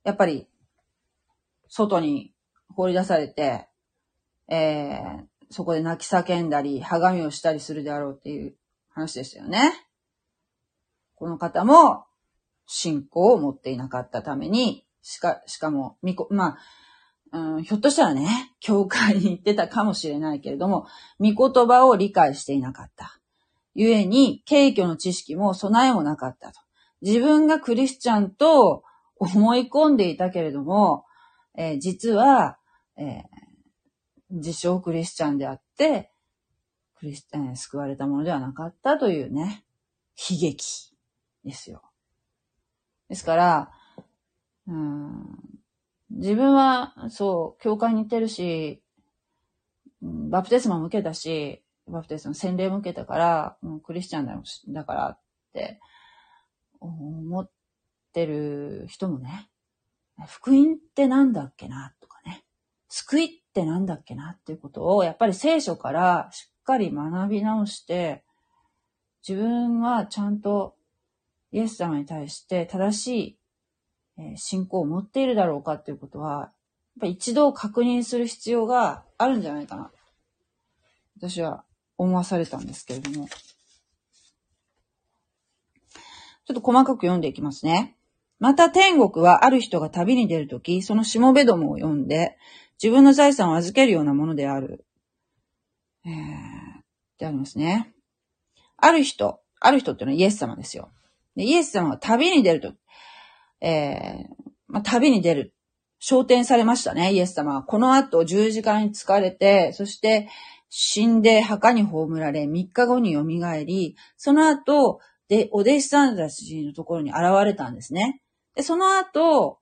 [0.03, 0.49] やっぱり、
[1.69, 2.33] 外に
[2.67, 3.69] 放り出されて、
[4.49, 8.53] えー、そこで泣き叫んだり、はがみをしたりするであろうっていう
[8.89, 9.71] 話でしたよね。
[11.15, 12.03] この方も
[12.65, 16.57] 信仰を持っていなかったために、しか、しかも、みこ、ま
[17.31, 20.87] あ、うん、ひょっとしたらね、教会に行ってたかもしれないけれども、
[21.21, 23.20] 御言葉を理解していなかった。
[23.75, 26.59] 故に、敬虚の知識も備えもなかったと。
[27.01, 28.83] 自分がクリスチャンと
[29.17, 31.05] 思い込んでいたけれども、
[31.55, 32.57] えー、実は、
[32.97, 33.21] えー、
[34.29, 36.11] 自称クリスチャンであって、
[36.95, 39.65] クリス、えー、救われたものではなかったというね、
[40.29, 40.93] 悲劇
[41.43, 41.81] ですよ。
[43.09, 43.71] ですから、
[44.67, 45.25] うん、
[46.11, 48.81] 自分は、そう、教会に行ってるし、
[50.01, 55.19] バプテスマも受けたし、バプテスマ洗礼も受けたから、もうクリスチャンだだからっ
[55.53, 55.79] て
[56.79, 57.49] 思っ
[58.13, 59.49] てる人もね、
[60.27, 62.43] 福音ってなんだっけなとかね、
[62.89, 68.23] 救いってなんだっけなっていうことを、やっぱり聖書からしっかり学び直して、
[69.27, 70.75] 自分はちゃんと
[71.51, 73.37] イエス様に対して正し
[74.17, 76.51] い信仰を持っているだろうかっていうことは、やっ
[77.01, 79.91] ぱ一度確認する必要があるんじゃないかな。
[81.17, 81.63] 私は
[82.01, 83.27] 思わされたんですけれども。
[83.27, 87.95] ちょっと細かく読んでいきますね。
[88.39, 92.37] また天国はある人が旅に出るとき、そのしもべどもを読んで、
[92.81, 94.85] 自分の財産を預けるようなものである。
[96.03, 96.15] えー、っ
[97.19, 97.93] てありますね。
[98.77, 100.89] ある人、ある人っていうのはイエス様ですよ。
[101.35, 102.73] でイエス様が旅に出ると、
[103.61, 104.33] えー、
[104.67, 105.53] まあ、旅に出る。
[105.99, 107.61] 昇天されましたね、イエス様は。
[107.61, 110.29] この後十字架に疲れて、そして
[110.73, 113.23] 死んで墓に葬られ、3日後に蘇
[113.65, 118.21] り、その後、で、お弟子さんたちのところに現れたんですね。
[118.55, 119.59] で、その後、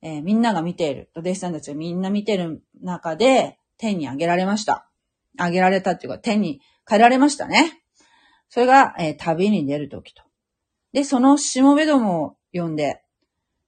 [0.00, 4.90] えー、みんなが見ている、お弟子さんたちがみんな見てる中で、天に上げられました。
[5.38, 7.82] 上げられたっていうか、天に変えられましたね。
[8.48, 10.22] それが、えー、旅に出るときと。
[10.94, 13.02] で、そのしもべどもを呼んで、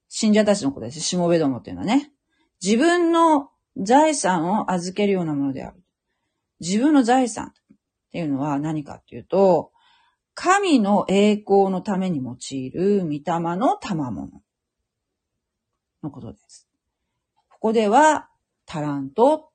[0.09, 1.01] 信者たちのことです。
[1.01, 2.11] しもべどもっていうのはね。
[2.63, 5.82] 自分の財産を預けるようなものである。
[6.63, 7.53] 自分の財産っ
[8.13, 9.73] ていうのは何かっていうと、
[10.35, 13.23] 神の栄光のために用いる御霊
[13.57, 14.31] の賜物
[16.05, 16.69] のことです。
[17.51, 18.29] ここでは、
[18.65, 19.51] タラント。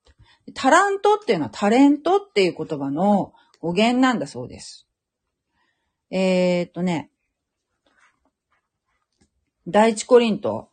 [0.54, 4.86] タラントっていうのはタレントっていう言葉の語源なんだそうです。
[6.12, 7.10] えー、っとね、
[9.66, 10.70] 第一コリント。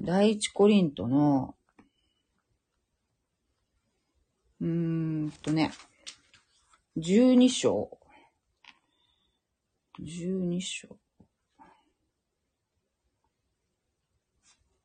[0.00, 1.54] 第一コリントの、
[4.60, 4.68] うー
[5.26, 5.72] んとね、
[6.96, 7.98] 十二章。
[10.00, 10.88] 十二章。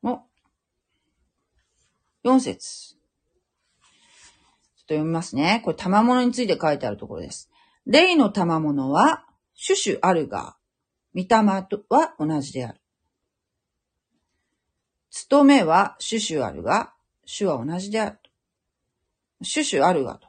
[0.02, 0.26] の、
[2.22, 2.94] 四節。
[2.94, 2.96] ちょ
[3.78, 3.88] っ
[4.86, 5.62] と読みますね。
[5.64, 7.50] これ、賜物について書いてあるところです。
[7.86, 9.24] 霊の賜物は、
[9.64, 10.56] 種々あるが、
[11.14, 11.26] 御霊
[11.62, 12.80] とは同じである。
[15.10, 16.94] 務めは種々あるが、
[17.26, 18.18] 種は同じである。
[19.42, 20.28] 種々あるがと。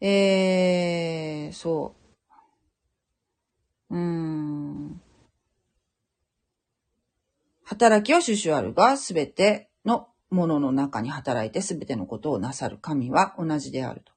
[0.00, 1.94] えー、そ
[3.90, 3.94] う。
[3.94, 5.00] うーん。
[7.64, 14.12] 働きは種々あるが、すべてのものの中に働いてすべてのことをなさる神は同じであると。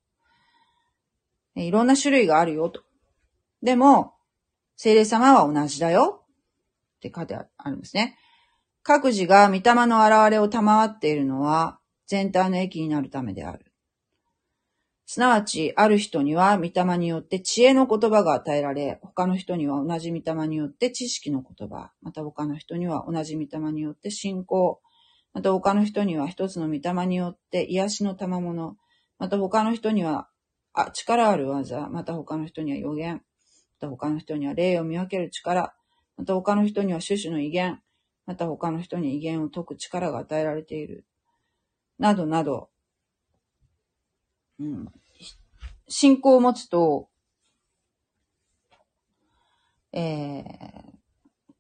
[1.60, 2.82] いろんな種類があるよと。
[3.62, 4.14] でも、
[4.78, 6.24] 聖霊様は同じだよ
[6.98, 8.18] って書いてあるんですね。
[8.84, 11.81] 各自が御霊の現れを賜っているのは
[12.12, 13.72] 全体の益になるためである。
[15.06, 24.82] すなわち、ある人には御霊によって知恵の言葉が与えられ、他の人には同じ御霊によって知識の言葉、また他の人には同じ御霊によって信仰、
[25.34, 28.76] また他の人には一つの御霊によって癒しの賜物、
[29.18, 30.28] また他の人には
[30.74, 33.22] あ力ある技、また他の人には予言、
[33.80, 35.74] また他の人には霊を見分ける力、
[36.18, 37.80] また他の人には種々の威厳、
[38.26, 41.06] また他の人に威厳を解く力が与えられている。
[42.02, 42.70] などなど、
[44.60, 44.92] うん、
[45.88, 47.10] 信仰を持つと、
[49.94, 50.44] えー、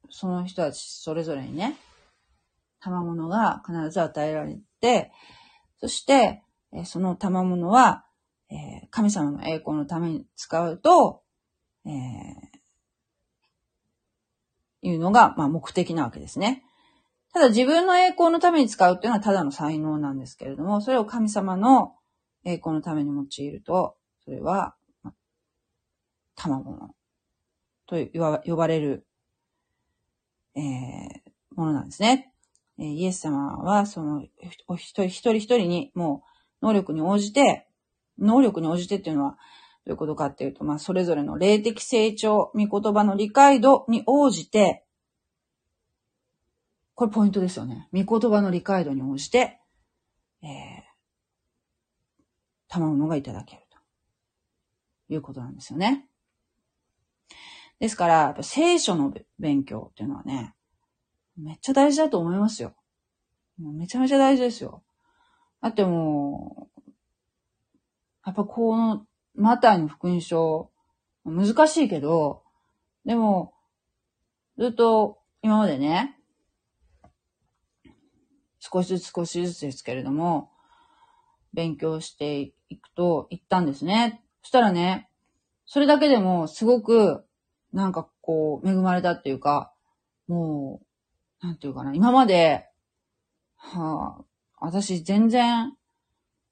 [0.09, 1.77] その人たちそれぞれにね、
[2.79, 5.11] 賜物が必ず与えられて、
[5.79, 6.41] そして、
[6.73, 8.05] えその賜物は、
[8.49, 11.21] えー、神様の栄光のために使うと、
[11.85, 16.63] えー、いうのが、まあ、目的なわけですね。
[17.33, 21.95] ただ自分の栄光のために使うっていうのはただの才能なんですけれども、それを神様の
[22.43, 25.13] 栄光のために用いると、それは、まあ、
[26.35, 26.95] 賜物
[27.87, 27.95] と
[28.45, 29.05] 呼ばれる、
[30.55, 30.61] えー、
[31.55, 32.33] ものなんですね。
[32.77, 34.23] え、イエス様は、その、
[34.67, 36.23] お一人一人一人に、も
[36.61, 37.67] う、能力に応じて、
[38.17, 39.37] 能力に応じてっていうのは、
[39.85, 44.85] どういうことかっていうと、まあ、それぞれの霊的成長、見言葉の理解度に応じて、
[47.01, 47.87] これポイントですよね。
[47.91, 49.59] 見言葉の理解度に応じて、
[50.43, 50.49] えー、
[52.67, 53.77] 賜物がいただけると
[55.11, 56.05] いうことなんですよね。
[57.79, 60.53] ですから、やっぱ聖書の勉強っていうのはね、
[61.35, 62.75] めっちゃ大事だと思いますよ。
[63.57, 64.83] めちゃめちゃ大事ですよ。
[65.59, 66.81] だってもう、
[68.27, 70.69] やっぱこの、マタイの福音書、
[71.25, 72.43] 難しいけど、
[73.05, 73.55] でも、
[74.59, 76.20] ずっと今までね、
[78.61, 80.51] 少しずつ少しずつですけれども、
[81.53, 84.21] 勉強していくと言ったんですね。
[84.43, 85.09] そしたらね、
[85.65, 87.25] それだけでもすごく、
[87.73, 89.73] なんかこう、恵まれたっていうか、
[90.27, 90.81] も
[91.41, 92.67] う、なんていうかな、今まで、
[93.57, 94.23] はあ、
[94.59, 95.75] 私全然、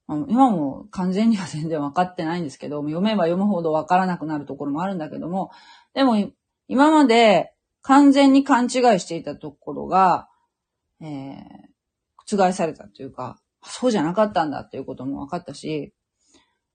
[0.08, 5.52] 今も完全には全然分かってないんですけど、読めば読むほど分からなくなるところもあるんだけども、
[5.94, 6.16] でも
[6.68, 10.28] 今まで完全に勘違いしていたところが、
[11.02, 11.70] えー、
[12.38, 15.94] 覆されたというか、そうじゃなかったんだっていうことも分かったし、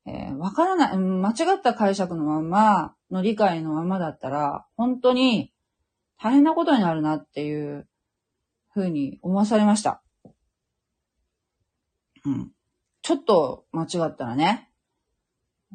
[0.07, 5.53] えー、分からない、間違った解釈のままの理解のままだったら、本当に
[6.19, 7.89] 大変なことになるなっていう
[8.73, 10.03] ふうに思わされました。
[12.25, 12.51] うん。
[13.03, 14.71] ちょっと間違ったらね、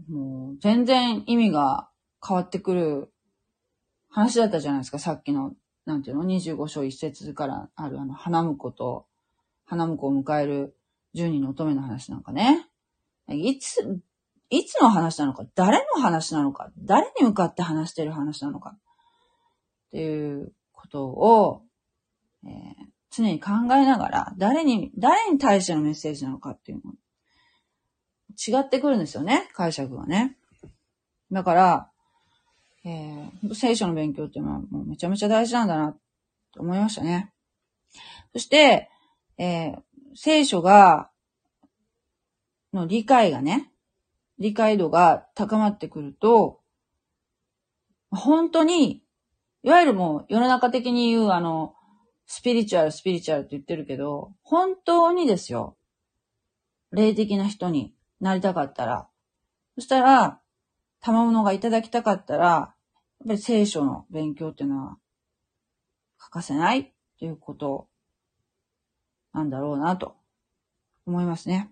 [0.10, 1.90] もう全然意味が
[2.26, 3.14] 変わってくる
[4.10, 5.54] 話だったじゃないですか、さっきの、
[5.86, 9.06] なんていうの、25章一節からあるあの、花婿と、
[9.70, 10.76] 花婿を迎える
[11.16, 12.68] 10人の乙女の話なんかね。
[13.28, 14.02] いつ、
[14.50, 18.80] いつの話なのか、誰の話なのか、誰に向かって話してる話なのか、っ
[19.92, 21.62] ていうことを、
[22.44, 22.52] えー、
[23.12, 26.94] 常に考えながら、誰に、誰に対してのメッセージなのかっていうの
[28.36, 30.36] 違ってくるんですよね、解釈がね。
[31.32, 31.92] だから、
[32.86, 35.96] えー、聖書の勉強っていうのはもうめちゃめちゃ大事なんだな、
[36.54, 37.32] と思いましたね。
[38.34, 38.90] そして、
[39.40, 39.82] えー、
[40.16, 41.10] 聖書が、
[42.74, 43.72] の理解がね、
[44.38, 46.60] 理解度が高まってくると、
[48.12, 49.02] 本当に、
[49.64, 51.74] いわゆるもう世の中的に言うあの、
[52.26, 55.78] スピリチュアル、スピリチュアルって言ってるけど、本当にですよ、
[56.92, 59.08] 霊的な人になりたかったら、
[59.76, 60.42] そしたら、
[61.00, 62.74] 賜物がいただきたかったら、や
[63.24, 64.98] っぱり聖書の勉強っていうのは
[66.18, 67.88] 欠かせないっていうこと
[69.34, 70.16] なんだろうなと
[71.06, 71.72] 思いますね。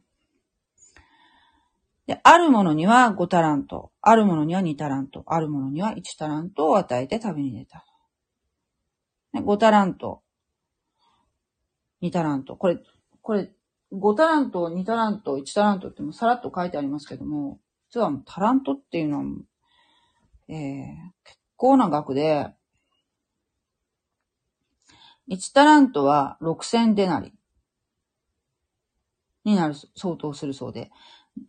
[2.08, 7.86] で、あるものには5タラント、あるものには2タラント、あるものには1タラントを与えて旅に出た。
[9.34, 10.22] 5タラント、
[12.02, 12.56] 2タラント。
[12.56, 12.80] これ、
[13.22, 13.52] これ、
[13.91, 19.26] 5タラント、2タラント、1タラントってもさらっと書いてありますけども、実はタラントっていうのは、
[20.48, 22.48] えー、結構な額で、
[25.30, 27.34] 1タラントは6000デナリ
[29.47, 30.91] になる、相当するそうで、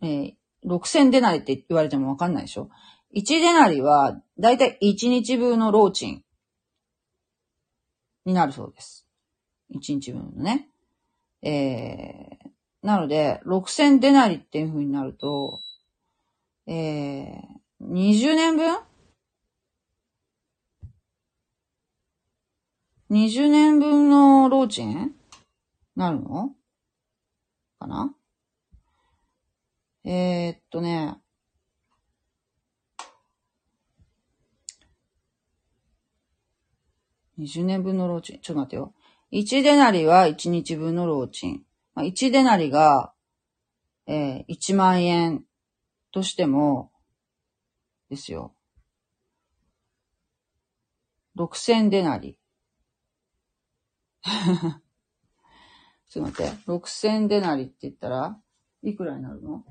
[0.01, 0.33] えー、
[0.65, 2.69] 6000デナリって言われてもわかんないでしょ
[3.13, 6.23] ?1 デナリは、だいたい1日分の労賃
[8.25, 9.05] になるそうです。
[9.75, 10.69] 1日分のね。
[11.41, 15.59] えー、なので、6000デナリっていう風になると、
[16.67, 17.35] えー、
[17.81, 18.79] 20年分
[23.11, 25.13] ?20 年分の労賃
[25.95, 26.55] なるの？
[27.79, 28.13] かな
[30.03, 31.17] えー、っとね、
[37.39, 38.39] 20年分の労賃。
[38.41, 38.93] ちょっと待ってよ。
[39.31, 41.63] 1デナリは1日分の労賃。
[41.95, 43.13] まあ、1デナリが、
[44.07, 45.45] えー、1万円
[46.11, 46.91] としても、
[48.09, 48.55] ですよ。
[51.37, 52.37] 6000デナリ。
[56.09, 56.71] ちょっと待って。
[56.71, 58.41] 6000デナリって言ったら、
[58.81, 59.63] いくらになるの？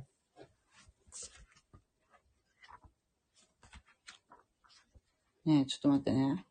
[5.44, 6.44] ねえ、ちょっと待ってね。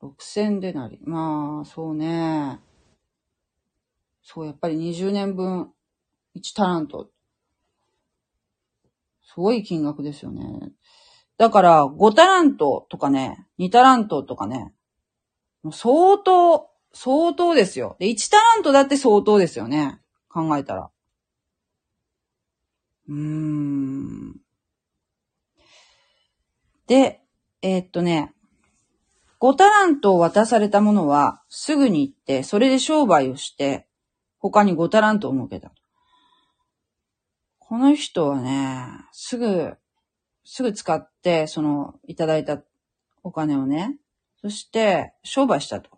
[0.00, 0.98] 6000でなり。
[1.02, 2.60] まあ、そうね。
[4.22, 5.74] そう、やっぱり20年分、
[6.36, 7.10] 1タラント。
[9.22, 10.72] すごい金額ですよね。
[11.40, 14.74] だから、5タラントとかね、2タラントとかね、
[15.72, 17.96] 相当、相当ですよ。
[17.98, 20.02] で、1タラントだって相当ですよね。
[20.28, 20.90] 考えたら。
[23.08, 24.36] うーん。
[26.86, 27.22] で、
[27.62, 28.34] えー、っとね、
[29.40, 33.86] 5タラントを渡された者は、すぐに行って、それで商売をして、
[34.40, 35.72] 他に5タラントを設けた。
[37.58, 39.78] この人はね、すぐ、
[40.44, 41.09] すぐ使って、
[41.46, 42.62] その、いただいた
[43.22, 43.96] お金をね、
[44.40, 45.90] そして、商売したと。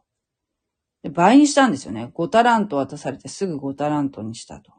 [1.03, 2.13] で倍にしたんですよね。
[2.15, 4.73] 5タラント渡されてすぐ5タラントにしたと。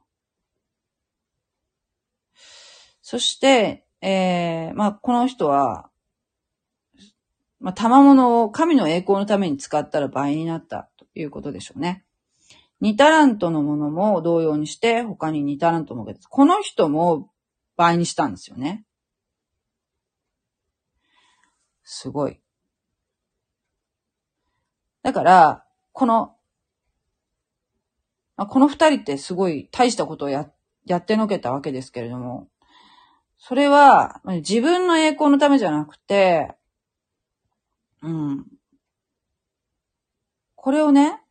[3.01, 5.89] そして、えー、まあ、この人は、
[7.59, 12.05] まあ、賜物を神の栄光のために使ったら倍になったということでしょうね。
[12.81, 17.29] 2タラントのものも同様にして、他に2タラントもけこの人も
[17.77, 18.85] 倍にしたんですよね。
[21.83, 22.39] すごい。
[25.03, 26.35] だから、この、
[28.37, 30.49] この二人ってすごい大したことをや、
[30.85, 32.47] やってのけたわけですけれども、
[33.37, 36.55] それは自分の栄光のためじゃなくて、
[38.01, 38.45] うん。
[40.55, 41.21] これをね、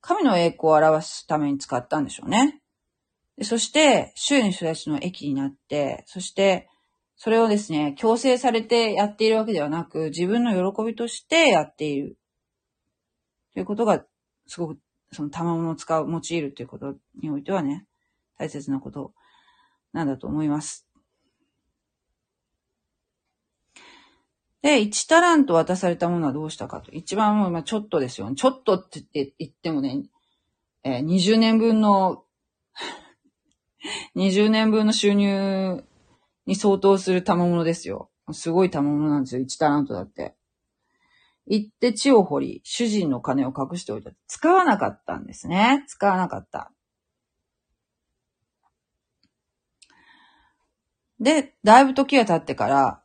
[0.00, 2.60] 神の栄光を表すために使ったんでしょうね。
[3.42, 6.68] そして、周囲の人たちの益になって、そして、
[7.18, 12.16] それをですね、強制されてやっているわけではなく、自分の喜びとしてやっている。
[13.52, 14.04] ということが、
[14.46, 14.78] すごく、
[15.10, 17.86] その賜物を使う、用いるということにおいてはね、
[18.38, 19.12] 大切なこと
[19.92, 20.86] なんだと思います。
[24.62, 26.92] で、1タラント渡されたものはどうしたかと。
[26.92, 28.32] 一番もう、まあ、ちょっとですよ。
[28.32, 30.04] ちょっとって言ってもね、
[30.84, 32.22] えー、20年分の
[34.14, 35.84] 20年分の収入
[36.48, 38.10] に相当する賜物ですよ。
[38.32, 39.42] すごい賜物なんですよ。
[39.42, 40.34] 1タラントだって。
[41.46, 44.12] 行って地を掘り、主人の金を隠しておいた。
[44.26, 45.84] 使わなかったんですね。
[45.88, 46.72] 使わなかった。
[51.20, 53.02] で、だいぶ時が経ってから、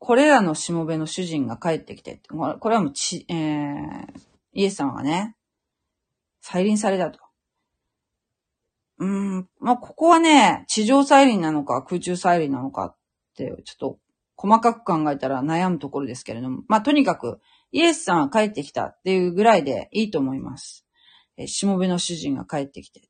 [0.00, 4.20] これらのしもべの主人が帰ってきて、これはもうち、えー、
[4.52, 5.36] イエス様がね、
[6.40, 7.20] 再臨されたと。
[9.00, 12.96] うん、まあ、ここはね、地上再臨なのか空中再臨なのかっ
[13.34, 13.98] て、ちょっと
[14.36, 17.40] 細かく考えたら悩むところですけれども、まあ、とにかく、
[17.72, 20.84] イエスさんは帰ってきたっていうぐらいでいいと思います。
[21.38, 23.08] えしもべの主人が帰ってきて。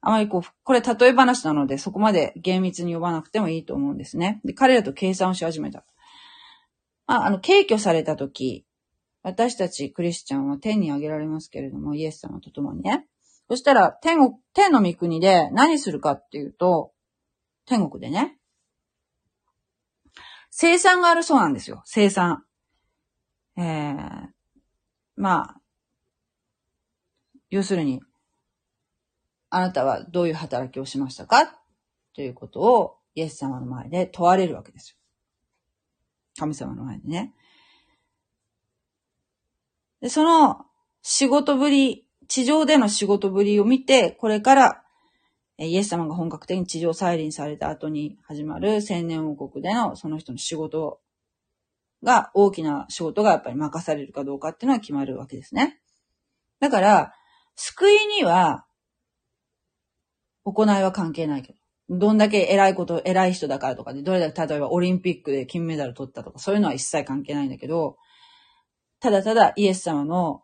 [0.00, 4.40] あまりこう、これ例え話なので、そこまで厳密に呼ばなくてもいいと思うんですね。
[4.44, 5.84] で、彼らと計算をし始めた。
[7.06, 8.66] まあ、あの、敬挙されたとき、
[9.22, 13.06] 私たちクリスチャンは天に上げられますけれども、イエス様と共にね。
[13.48, 16.92] そしたら、天国、天の御国で何するかっていうと、
[17.64, 18.38] 天国でね、
[20.50, 21.82] 生産があるそうなんですよ。
[21.84, 22.44] 生産。
[23.56, 24.28] えー、
[25.16, 25.60] まあ、
[27.50, 28.02] 要するに、
[29.50, 31.60] あなたはどういう働きをしましたか
[32.14, 34.96] ということをイエス様の前で問われるわけですよ。
[36.38, 37.34] 神様の前でね。
[40.00, 40.66] で、その
[41.02, 44.82] 仕事ぶり、地上での仕事ぶりを見て、これから
[45.58, 51.00] イエス様が本格的に地上再臨された後に始まる千年王国でのその人の仕事
[52.02, 55.80] が、大きな仕事がやっぱり任されるかどうかっていうのは決まるわけですね。
[56.60, 57.12] だから、
[57.54, 58.66] 救いには、
[60.44, 61.58] 行いは関係ないけど。
[61.88, 67.96] どんだけ偉いこと、偉い人だからとかで、どれだけ例えばオリンピックで金メダル取ったとか、そういうのは一切関係ないんだけど、
[69.00, 70.42] ただただイエス様の、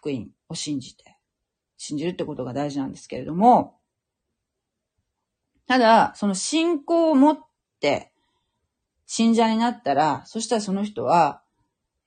[0.00, 1.18] 福音を信じて、
[1.76, 3.78] 信じるってことが大事なんですけれども、
[5.66, 7.38] ただ、その信仰を持っ
[7.80, 8.12] て、
[9.06, 11.42] 信者になったら、そしたらその人は、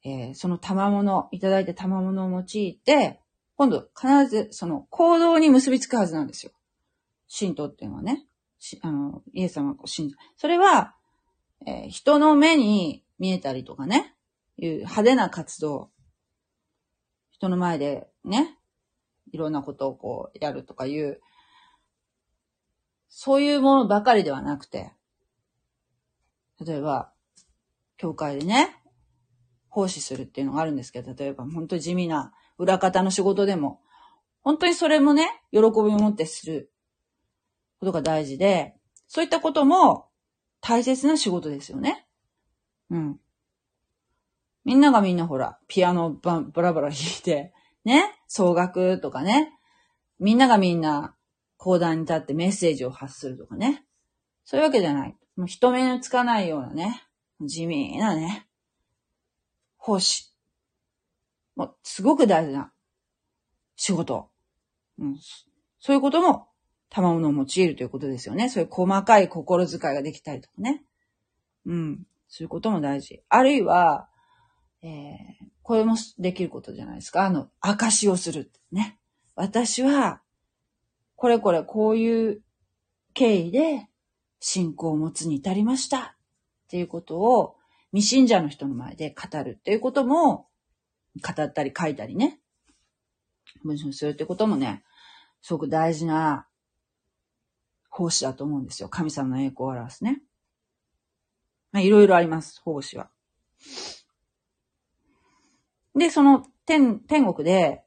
[0.03, 3.21] えー、その賜物、いただいた賜物を用いて、
[3.55, 6.51] 今度必ずその行動に結びつくはずなんですよ。
[7.27, 8.25] 信徒っていうのはね、
[8.81, 10.95] あの、イエス様を信じそれは、
[11.65, 14.15] えー、人の目に見えたりとかね、
[14.57, 15.89] いう派手な活動、
[17.34, 18.57] 人の前でね、
[19.31, 21.19] いろんなことをこうやるとかいう、
[23.09, 24.93] そういうものばかりではなくて、
[26.65, 27.11] 例えば、
[27.97, 28.75] 教会でね、
[29.69, 33.81] 奉仕するっていうのがあるんですけど、例えば本当に地味な裏方の仕事でも、
[34.41, 36.71] 本当にそれもね、喜びを持ってする
[37.79, 38.75] ことが大事で、
[39.07, 40.09] そういったことも
[40.61, 42.07] 大切な仕事ですよね。
[42.89, 43.19] うん。
[44.66, 47.53] みんながみんなほら、ピアノバブラブラ弾いて、
[47.84, 49.51] ね、総額とかね、
[50.20, 51.16] みんながみんな
[51.57, 53.86] 講談に立ってメッセージを発するとかね？
[54.45, 55.16] そういうわけじゃない。
[55.36, 57.03] もう人目につかないようなね、
[57.41, 58.47] 地味なね、
[59.78, 60.34] 奉仕。
[61.55, 62.72] もう、すごく大事な
[63.76, 64.30] 仕事。
[64.97, 65.18] うん、
[65.80, 66.47] そういうことも
[66.89, 68.49] 賜物を用いるということですよね。
[68.49, 70.84] そういう細かい心遣いができたりとかね。
[71.66, 72.03] うん。
[72.28, 73.24] そういうことも大事。
[73.30, 74.07] あるいは、
[74.84, 77.25] えー、これもできることじゃないですか。
[77.25, 78.51] あの、証をする。
[78.71, 78.99] ね。
[79.36, 80.21] 私は、
[81.15, 82.41] これこれこういう
[83.13, 83.88] 経緯で
[84.41, 85.99] 信仰を持つに至りました。
[85.99, 87.55] っていうことを
[87.91, 90.47] 未信者の人の前で語るっていうことも、
[91.21, 92.39] 語ったり書いたりね、
[93.63, 94.84] 文章にするってこともね、
[95.41, 96.47] すごく大事な
[97.89, 98.89] 奉仕だと思うんですよ。
[98.89, 100.21] 神様の栄光を表すね。
[101.71, 103.09] まあ、いろいろあります、奉仕は。
[105.95, 107.83] で、その天、天国で、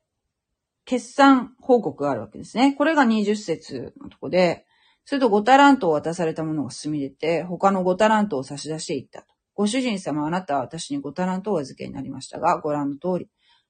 [0.85, 2.75] 決算報告があるわけですね。
[2.75, 4.67] これが20節のとこで、
[5.05, 9.35] すると5タラントを渡された者が進み出て、他の5タラントを差し出していったと。
[9.55, 13.29] ご主人様、あなたは私に5タラントをお預けになりましたが、ご覧の通り、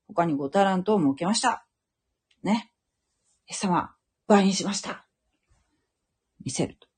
[0.09, 1.67] 他に5タラントを設けました。
[2.43, 2.73] ね。
[3.49, 3.95] イエス様、
[4.27, 5.07] 倍にしました。
[6.45, 6.89] 見せると。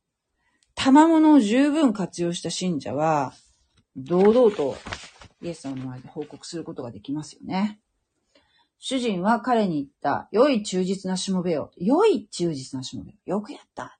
[0.74, 3.34] 賜物を十分活用した信者は、
[3.96, 4.76] 堂々と
[5.40, 7.80] イエス様の前で報告することができますよね。
[8.78, 10.28] 主人は彼に言った。
[10.30, 11.72] 良い忠実なしもべよ。
[11.76, 13.16] 良い忠実なしもべよ。
[13.26, 13.98] よくやった。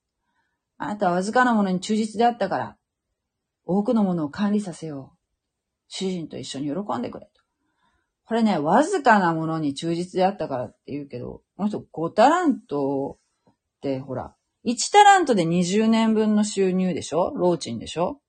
[0.77, 2.77] あなたはわずかなものに忠実であったから、
[3.65, 5.19] 多くのものを管理させよう。
[5.89, 7.43] 主人と一緒に喜んでくれと。
[8.25, 13.19] これね、わずかなものに忠実であったからって言うけど、この人5タラント
[13.51, 14.35] ってほら、
[14.65, 17.33] 1タラントで20年分の収入でしょ？
[17.35, 18.21] ローチンでしょ？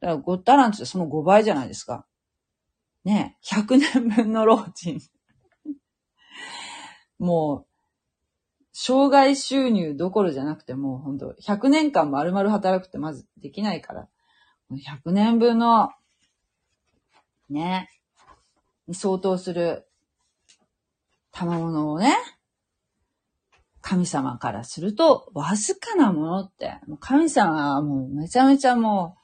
[0.00, 2.06] だから5タラントってその5倍じゃないですか。
[3.04, 5.00] ね100年分のローチン。
[7.18, 7.66] もう、
[8.72, 14.08] 障害収入どころじゃなくてもう本当100年間丸々働くってまずできないから、
[14.70, 15.90] 100年分の、
[17.50, 17.90] ね、
[18.86, 19.86] に相当する
[21.32, 22.16] 賜物をね、
[23.80, 29.16] 神様からすると、わずかなものって、神様はもうめちゃめちゃも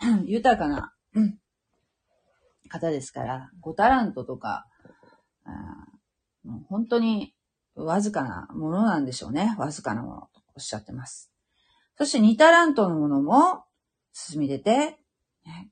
[0.00, 0.94] う、豊かな、
[2.72, 4.66] 方ですから、5タラントとか、
[6.44, 7.34] もう本当に
[7.74, 9.54] わずかなものなんでしょうね。
[9.58, 11.30] わずかなものとおっしゃってます。
[11.96, 13.64] そして2タラントのものも
[14.12, 14.98] 進み出て、
[15.44, 15.70] ね、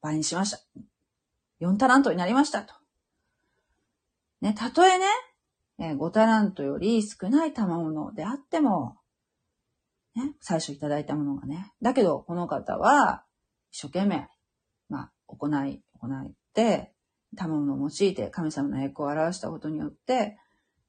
[0.00, 0.60] 倍にしました。
[1.60, 2.74] 4タラントになりましたと。
[4.40, 5.06] ね、たとえね、
[5.78, 8.96] 5タラントより少ない賜物であっても、
[10.14, 11.72] ね、最初いただいたものがね。
[11.82, 13.24] だけど、この方は、
[13.72, 14.28] 一生懸命、
[14.88, 16.92] まあ、行い、行って、
[17.36, 20.38] 賜物を用いて神様の栄光を表したことによって、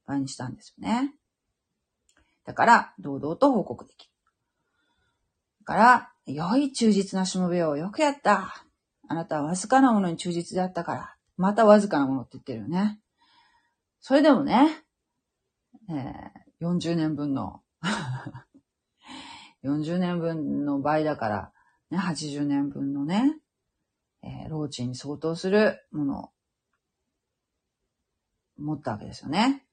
[0.05, 1.13] 倍にしたんですよね。
[2.45, 4.11] だから、堂々と報告できる。
[5.61, 8.65] だから、良い忠実なしもべをよくやった。
[9.07, 11.15] あなたはわずかなものに忠実であったから。
[11.37, 12.99] またわずかなものって言ってるよね。
[13.99, 14.83] それでもね、
[15.89, 17.61] えー、40年分の
[19.63, 21.51] 40年分の倍だから、
[21.89, 23.39] ね、80年分のね、
[24.25, 26.29] えー、老地に相当するものを
[28.57, 29.65] 持ったわけですよね。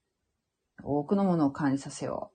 [0.82, 2.32] 多くのものを管理させよ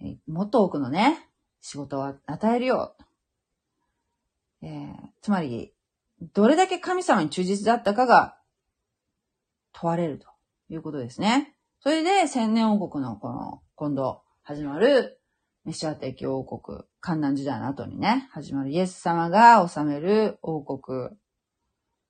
[0.00, 0.04] う。
[0.04, 1.28] えー、もっと多くのね、
[1.60, 2.94] 仕事を与えるよ
[4.60, 4.66] う。
[4.66, 5.72] えー、つまり、
[6.34, 8.38] どれだけ神様に忠実だったかが
[9.72, 10.26] 問われると
[10.68, 11.54] いうことですね。
[11.80, 15.20] それで、千年王国のこの、今度始まる
[15.64, 21.10] メシア的王国、観南時代の後にね、始まるイエス様が治める王国、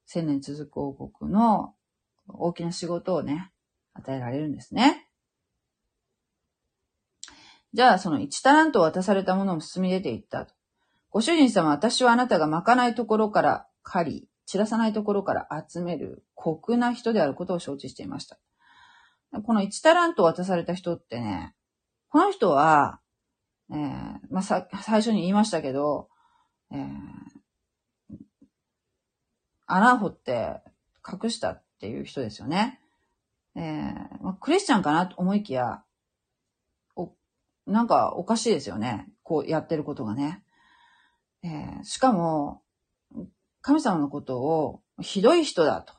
[0.07, 1.75] 千年続く王国の
[2.27, 3.53] 大きな仕事をね、
[3.95, 5.09] 与えられるんですね。
[7.75, 10.55] じゃあ、その1タラントを渡されたものを進み出ていったと。
[11.11, 18.39] ご主人様、私はあなたがまかないところから狩り、散らさないところから集める酷な人であることを承知していました。
[19.45, 21.55] この1タラントを渡された人ってね、
[22.09, 23.01] この人は、
[23.71, 26.09] えー、まあ、さ、最初に言いましたけど、
[26.71, 26.87] えー、
[29.67, 30.63] 穴掘って
[31.07, 32.81] 隠したっていう人ですよね。
[33.55, 35.83] えー、まあ、クリスチャンかなと思いきや、
[36.97, 37.13] お、
[37.67, 39.09] なんかおかしいですよね。
[39.23, 40.43] こうやってることがね。
[41.43, 42.63] えー、しかも、
[43.61, 45.93] 神様のことをひどい人だと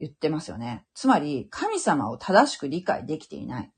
[0.00, 0.86] 言ってますよね。
[0.94, 3.72] つまり、神様を正しく理解できていない。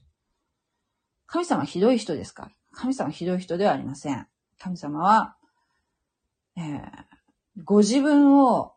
[1.27, 2.45] 神様ひどい人ですか？
[2.45, 4.27] ら神様ひどい人ではありません。
[4.59, 5.37] 神様は、
[6.57, 6.81] えー、
[7.65, 8.75] ご自分を、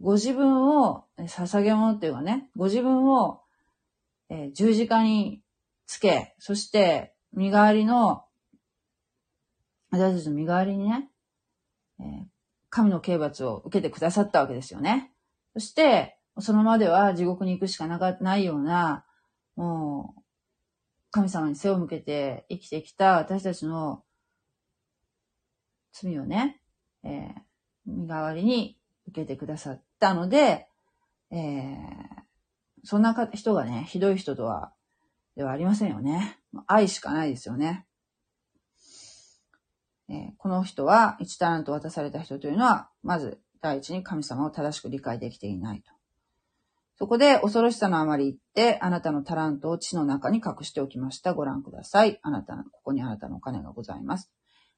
[0.00, 3.40] ご自分を捧げ物っていうかね、ご自分を、
[4.28, 5.40] えー、十字架に
[5.86, 8.24] つけ、そして身代わりの、
[9.90, 11.08] 私たちの身代わりにね、
[12.00, 12.24] えー、
[12.68, 15.12] 神の刑罰を受けてくださったわけですよね。
[15.54, 19.04] そして、そのまでは地獄に行くしかなかないような、
[19.56, 20.20] もう、
[21.14, 24.02] 神様に背を向けて生きてきた私たちの
[25.92, 26.60] 罪をね、
[27.04, 27.32] えー、
[27.86, 30.66] 身代わりに受けてくださったので、
[31.30, 31.76] えー、
[32.82, 34.72] そんな人がね、ひどい人とは、
[35.36, 36.40] ではありませんよね。
[36.66, 37.86] 愛しかないですよね。
[40.08, 45.93] えー、この人は1タラント渡された人というのは、まず第一に神様を正しく理解できていないと。
[46.96, 51.34] そこで恐ろしさのあまり言って、あなたのタラントを地の中に隠しておきました。
[51.34, 52.20] ご覧ください。
[52.22, 54.30] あなたの、ここにあなたのお金がございます。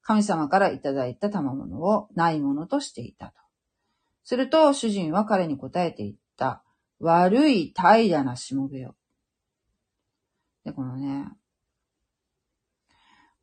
[0.02, 3.32] 神様からいただいた賜物をないものとしていたと。
[4.24, 6.62] すると、主人は彼に答えていった。
[7.00, 8.96] 悪い怠惰なしもべよ。
[10.64, 11.26] で、このね、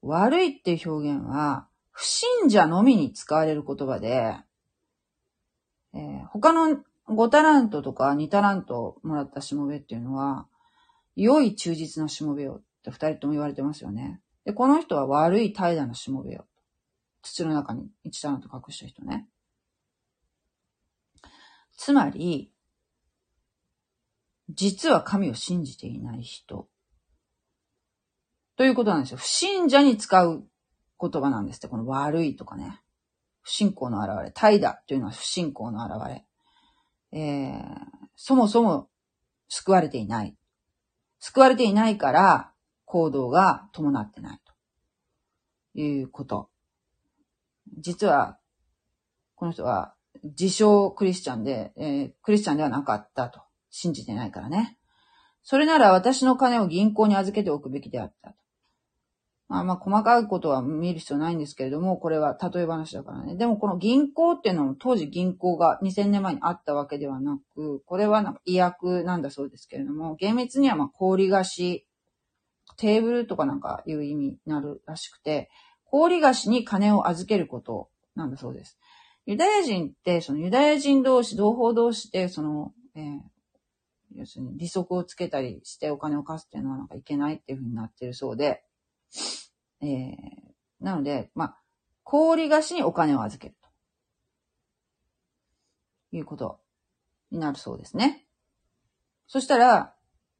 [0.02, 4.36] 悪いっていう表現は、不信者のみに使われる言葉で、
[5.94, 6.84] えー、他の
[7.16, 10.48] 5タラントとか2タラントもらったしもべっていうのは、
[11.16, 14.22] 良い忠実なしもべよって二人とも言われてますよね。
[14.46, 16.48] で、この人は悪い怠惰なしもべよ。
[17.22, 19.28] 土の中に1タラント隠した人ね。
[21.78, 22.52] つまり、
[24.50, 26.68] 実は神を信じていない人。
[28.56, 29.18] ということなんですよ。
[29.18, 30.46] 不信者に使う
[31.00, 31.68] 言葉なんですって。
[31.68, 32.82] この悪いとかね。
[33.42, 34.32] 不信仰の現れ。
[34.32, 36.26] 怠惰というのは不信仰の現れ。
[37.14, 37.60] えー、
[38.16, 38.90] そもそも
[39.48, 40.36] 救われていない。
[41.20, 42.52] 救われていないから
[42.86, 44.40] 行動が伴ってない
[45.74, 46.50] ということ。
[47.78, 48.38] 実は、
[49.36, 53.42] この人は自称クリスチャンで、えー、クリスチャンではなかったと。
[53.76, 54.78] 信じてないからね。
[55.42, 58.36] それなら私の金を銀行に預けておくべきであったと。
[59.54, 63.36] まあまあ細かいことは見る必要ないんですけれども、これは例え話だからね。
[63.36, 71.86] でもこの銀行っていうのも当時銀行が2000年前にあったわけではなく、これはなんか違約なんだそうですけれども、厳密にはまあ氷菓子、
[72.78, 75.52] テーブルとかなんかいう意味になるらしくて、
[75.86, 78.80] 氷菓子に金を預けることなんだそうです。
[79.28, 83.20] ユダヤ人って、そのユダヤ人同士、同胞同士で、その、えー、
[84.16, 88.64] 要するに利息をつけたりしてお金を貸すっていうのはなんかいけないっていうふうになってるそうで、
[89.84, 91.58] えー、なので、まあ、
[92.04, 93.70] 氷菓子にお金を預けると。
[96.16, 96.60] いうこと
[97.32, 98.26] になるそうですね。
[99.28, 99.96] そしたら、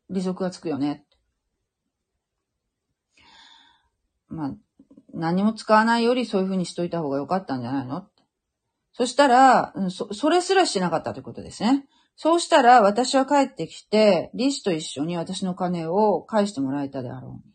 [0.10, 1.06] 利息がつくよね。
[4.28, 4.54] まあ、
[5.14, 8.08] 何も使わないよりそういうふうにしといた方が良かったんじゃないの？
[8.94, 11.88] そしたら、そ、それすらしなかったということですね。
[12.16, 17.53] そうしたら私は帰ってきて、利子と一緒に私の金を返してもらえたであろう。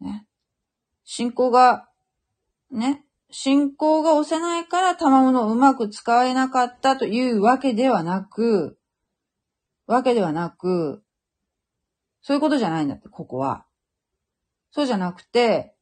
[0.00, 0.26] ね。
[1.04, 1.88] 信仰が、
[2.70, 3.04] ね。
[3.30, 8.78] 信仰が押せないから賜物をうまく使えなかったというわけではなく、
[9.86, 11.02] わけではなく、
[12.22, 13.64] そういうことじゃないんだって、ここは。
[14.72, 15.74] そうじゃなくて、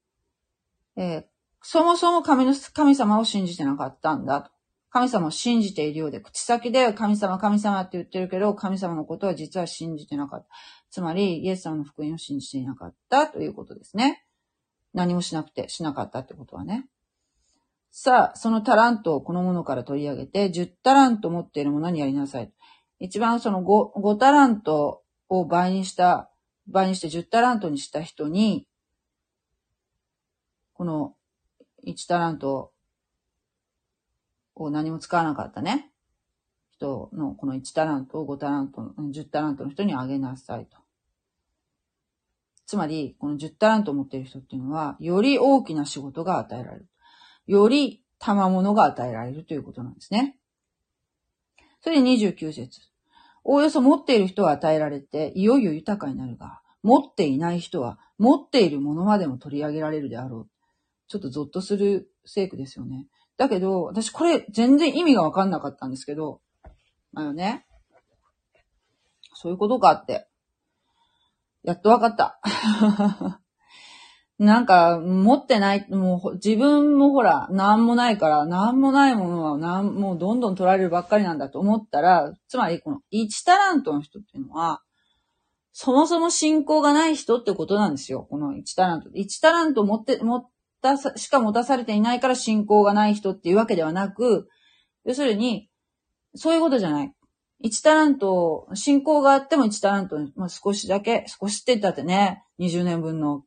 [0.97, 1.25] えー、
[1.63, 4.51] そもそも神の神様を信じてなかったんだと。
[4.91, 10.49] 神様を信じているようで、口先で神様、神様って言ってるけど、神様のことは実は信じてなかった。
[10.91, 14.25] つまり、イエス様の福音を信じていなかったということですね。
[14.95, 16.89] 何もしなくて、しなかったってことはね。
[17.91, 22.53] さあ、そのタラントをこのものから取り上げて、10タラント持っているものにやりなさい。
[23.01, 26.31] 一番その 5, 5タラントを倍にした、
[26.67, 28.67] 倍にして10タラントにした人に、
[30.75, 31.17] この
[31.87, 32.73] 1タラント
[34.55, 35.93] を何も使わなかったね、
[36.79, 40.79] 人のこの1タラントを5タラント、10タラントの人にあげなさいと。
[42.67, 46.87] つまり、この10タラントを持っている人っていうのは、より大きな仕事が与えられる。
[47.47, 50.37] より賜物が与えられるということなんですね。
[51.83, 52.81] それで29節。
[53.43, 60.49] おおよそ持っている人は与えられて、いよいよ豊かになるが、持っていない人は、持っているものまでも取り上げられるであろう。
[61.09, 63.07] ちょっとゾッとする聖句ですよね。
[63.39, 66.43] だけど、私これ全然意味がわかんなかったんですけど、
[67.15, 67.67] あのね、
[69.35, 70.27] そういうことかって。
[71.63, 72.41] やっとわかった。
[74.39, 84.83] なんか、持ってない、もう自分もほら、なんもないから、なんもないものはなん、もうどんどん取られるばっかりなんだと思ったら、つまりこの1タラントの人っていうのは、
[85.73, 88.27] そもそも信仰がない人ってことなんですよ。
[88.31, 89.11] この1タラント。
[89.11, 90.49] 1タラント持って、持っ
[90.83, 94.49] たしか持たされていないから信仰がない人っていうわけではなく、
[95.05, 95.69] 要するに、
[96.35, 97.15] そういうことじゃない。
[97.65, 103.45] 1タラント、信仰があっても1タラント、まあ、少しだけ、少しって言ったってね、20年分の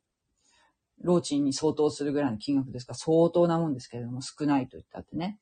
[1.02, 5.40] 労賃に相当するぐらいの金額ですから、相当なもんですけれども、少ないと言ったってね。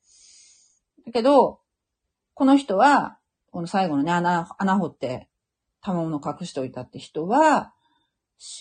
[1.05, 1.59] だけど、
[2.35, 3.17] この人は、
[3.51, 5.27] この最後のね、穴、穴掘って、
[5.81, 7.73] 賜物隠しておいたって人は、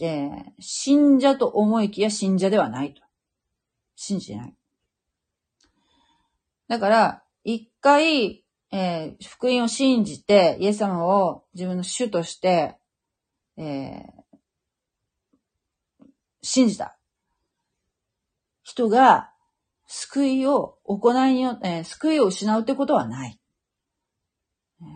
[0.00, 3.02] えー、信者と思いきや信者ではないと。
[3.94, 4.54] 信じない。
[6.68, 12.76] だから、一回、えー福音を信じて、イエス様を自分の主として、
[13.56, 14.38] えー
[16.42, 16.96] 信じた
[18.62, 19.30] 人が、
[19.86, 23.40] 救いを行いによって、えー救いを失うってことはない、
[24.80, 24.86] えー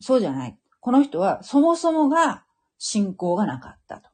[0.00, 0.58] そうじゃない。
[0.80, 2.44] この人はそもそもが
[2.78, 4.08] 信仰がなかったと。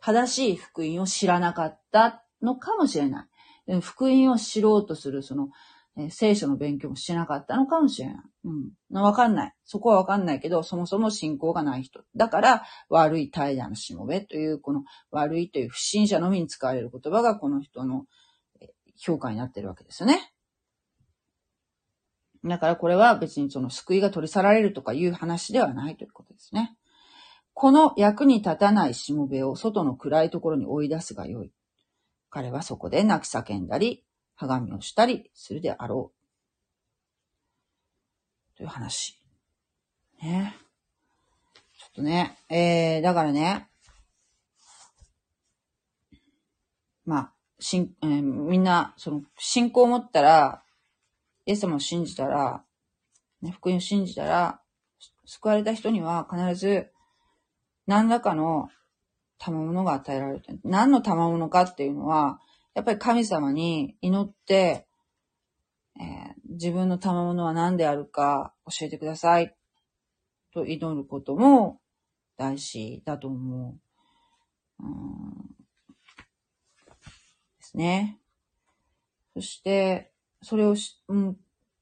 [0.00, 3.26] 正しい福音を知らなかったのかもしれな
[3.66, 3.80] い。
[3.80, 5.48] 福音を知ろうとする、その、
[5.96, 8.16] えー聖書の勉強もしなかったのかもしれない。
[8.44, 9.00] うん。
[9.00, 9.54] わかんない。
[9.64, 12.02] そこはわかんないけど、そもそも信仰がない人。
[12.16, 18.06] だから、悪い怠惰のしもべという、この悪いという不信者のみに使われる言葉がこの人の
[18.96, 20.32] 評価になってるわけですよね。
[22.44, 26.76] だからこれは別にその救いが取り去られるとかいう話ではないということですね。
[27.54, 31.52] この役に立たないしもべを外の暗いところに追い出すがよい。
[32.28, 34.03] 彼はそこで泣き叫んだり、
[34.36, 36.24] はがみをしたりするであろう。
[38.56, 39.20] という話。
[40.22, 40.56] ね。
[41.78, 43.68] ちょっとね、えー、だからね、
[47.04, 50.62] まあ、しん、えーみんな、その、信仰を持ったら、
[51.46, 52.64] イエス様を信じたら、
[53.42, 54.60] ね、福音を信じたら、
[55.26, 56.90] 救われた人には必ず、
[57.86, 58.70] 何らかの
[59.38, 60.54] 賜物が与えられて。
[60.64, 62.40] 何の賜物かっていうのは、
[62.74, 64.86] やっぱり神様に祈って、
[65.98, 69.54] えー自分の賜物は何であるか教えてください。
[70.52, 71.80] と祈ることも
[72.36, 73.74] 大事だと思
[74.78, 74.84] う。
[74.84, 75.32] うん
[77.58, 78.18] ですね。
[79.34, 80.12] そして、
[80.42, 81.36] それをし、うん、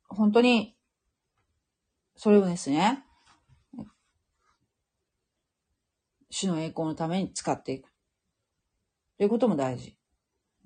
[0.08, 0.74] 本当に、
[2.16, 3.04] それをですね、
[6.30, 7.90] 主の栄光のために使っていく。
[9.18, 9.96] ということも大事。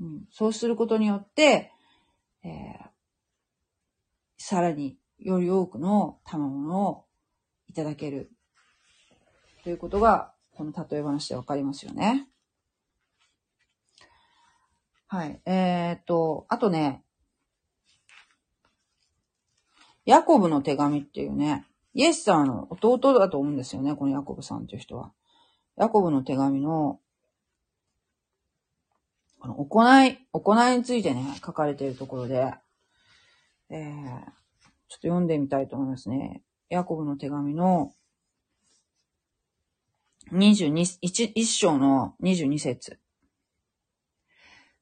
[0.01, 1.73] うん、そうすることによって、
[2.43, 2.97] えー
[4.39, 7.05] さらにより多くの賜物を
[7.69, 8.31] いただける。
[9.65, 12.29] ということが、この例え話でわかりますよね。
[15.09, 15.41] はい。
[15.47, 17.03] えーっと、あとね、
[20.05, 25.13] ヤコブの手紙っていうね、イエス様の弟だと思うんですよね、このヤコブさんっていう人は。
[25.77, 27.01] ヤコブの手紙の、
[29.47, 32.55] この行い、行いについてね、書かれているところで、
[33.71, 34.25] えー、ちょっ
[34.89, 36.43] と読んでみたいと思いますね。
[36.69, 37.93] ヤコブの手紙の
[40.33, 42.99] 22、一一章の22節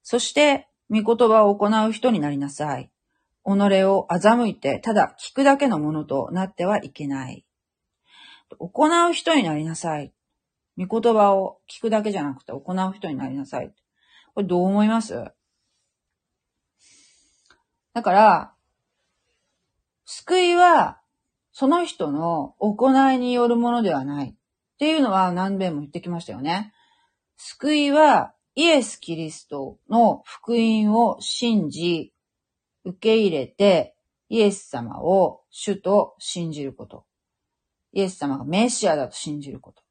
[0.03, 2.91] そして、御言葉を行う人になりなさい。
[3.47, 3.51] 己
[3.85, 7.45] を欺いて、ただ聞くだけのものとなってはいけない。
[8.59, 10.15] 行う人になりなさい。
[10.79, 13.75] 御言葉を聞くだけじゃなくて行う人になりなさい。
[14.35, 15.33] これどう思います？
[17.93, 18.55] だから、
[20.05, 21.01] 救いは、
[21.53, 24.31] その人の行いによるものではない。
[24.31, 24.35] っ
[24.79, 26.73] ていうのは何遍も言ってきましたよね。
[27.37, 32.13] 救いは、イエス・キリストの福音を信じ、
[32.85, 33.95] 受け入れて、
[34.29, 37.05] イエス様を主と信じること。
[37.93, 39.83] イエス様がメシアだと信じること。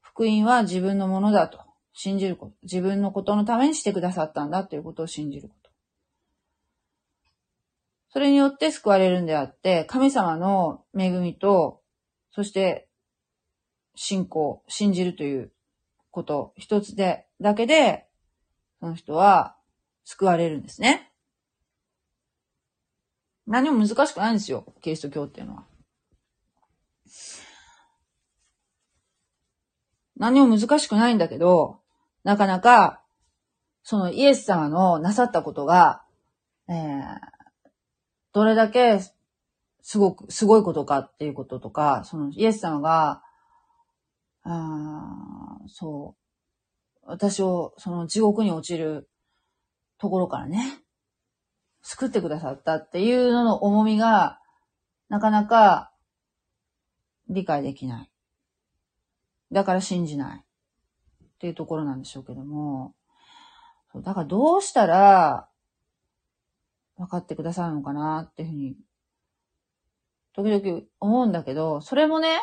[0.00, 1.63] 福音は自分のものだと
[1.94, 2.52] 信じること。
[2.64, 5.70] 自分のことのためにしてくださったんだということを信じること。
[8.10, 11.80] それによって救われるんであって、神様の恵みと、
[12.30, 12.88] そして
[13.94, 15.52] 信仰、信じるという
[16.10, 18.06] こと一つで、だけで、
[18.80, 19.56] その人は
[20.04, 21.12] 救われるんですね。
[23.46, 25.64] 何も難しくないんですよ、キリスト教っていうのは。
[30.16, 31.83] 何も難しくないんだけど、
[32.24, 33.02] なかなか、
[33.82, 36.02] そのイエス様のなさったことが、
[36.68, 37.18] えー、
[38.32, 39.00] どれだけ
[39.82, 43.22] すごく、すごいことかっていうこととか、そのイエス様が、
[44.42, 46.16] あそ
[47.02, 49.08] う、私をその地獄に落ちる
[49.98, 50.82] ところからね、
[51.82, 54.40] 救ってくださったっていうのの重みが、
[55.10, 55.92] なかなか
[57.28, 58.10] 理解できない。
[59.52, 60.43] だから信じない。
[61.34, 62.94] っていうところなんでしょうけども、
[63.92, 65.48] そうだからどうしたら
[66.96, 68.76] 分かってくださるのかなっていうふうに、
[70.34, 72.40] 時々思うんだけど、それもね、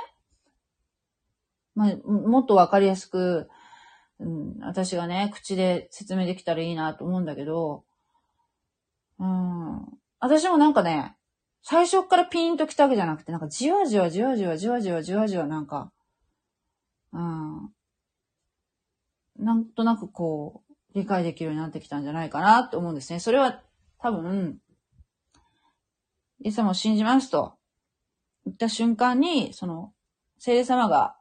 [1.76, 3.50] まあ、もっと分かりやすく、
[4.20, 7.84] うん、私がね、口で説明できたらいいなと思うんだけど、
[9.20, 9.86] うん、
[10.20, 11.16] 私もなんかね、
[11.64, 15.92] 最初からピンと来たわけじゃなくて、なんかじわじわじわじわじわじわじわじわなんか、
[17.14, 17.70] うん、
[19.38, 23.20] なんとなくこう、理解できるようになってきたんじゃないかなと思うんですね。
[23.20, 23.62] それは
[24.00, 24.60] 多分、
[26.44, 27.54] イエス様を信じますと
[28.46, 29.94] 言った瞬間に、その、
[30.40, 31.16] 聖霊様が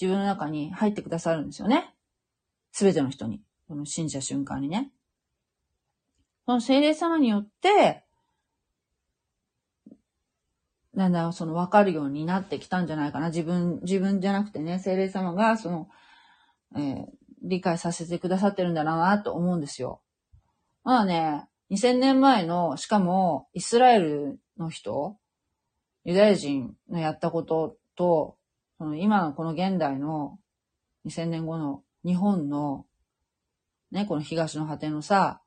[0.00, 1.94] 自分の中に入ってくださるんですよね。
[2.72, 3.40] すべての人に。
[3.66, 4.92] この信じた瞬間にね。
[6.44, 8.04] その聖霊様によって、
[10.94, 13.28] だんだんその分かるようになってきたんじゃないかな。
[13.28, 15.88] 自分、自分じゃなくてね、聖霊様がその、
[16.76, 17.06] えー、
[17.46, 20.02] 理解させてくださってるんだなと思うんですよ。
[20.84, 25.16] まあね、2000年前の、しかもイスラエルの人、
[26.04, 28.36] ユダヤ人のやったことと、
[28.78, 30.38] その今のこの現代の
[31.06, 32.86] 2000年後の日本の、
[33.90, 35.40] ね、この東の果てのさ、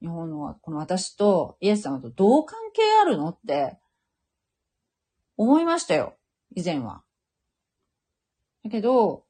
[0.00, 3.78] 日本のこの私とイエス様とどう関係あるのって
[5.36, 6.16] 思いましたよ。
[6.54, 7.02] 以前は。
[8.64, 9.25] だけど、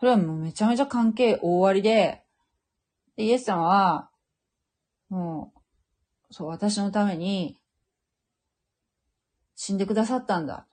[0.00, 2.22] それはもうめちゃめちゃ関係大ありで、
[3.16, 4.10] でイエス様は、
[5.10, 5.52] も
[6.30, 7.60] う、そう、私のために
[9.54, 10.66] 死んでくださったんだ。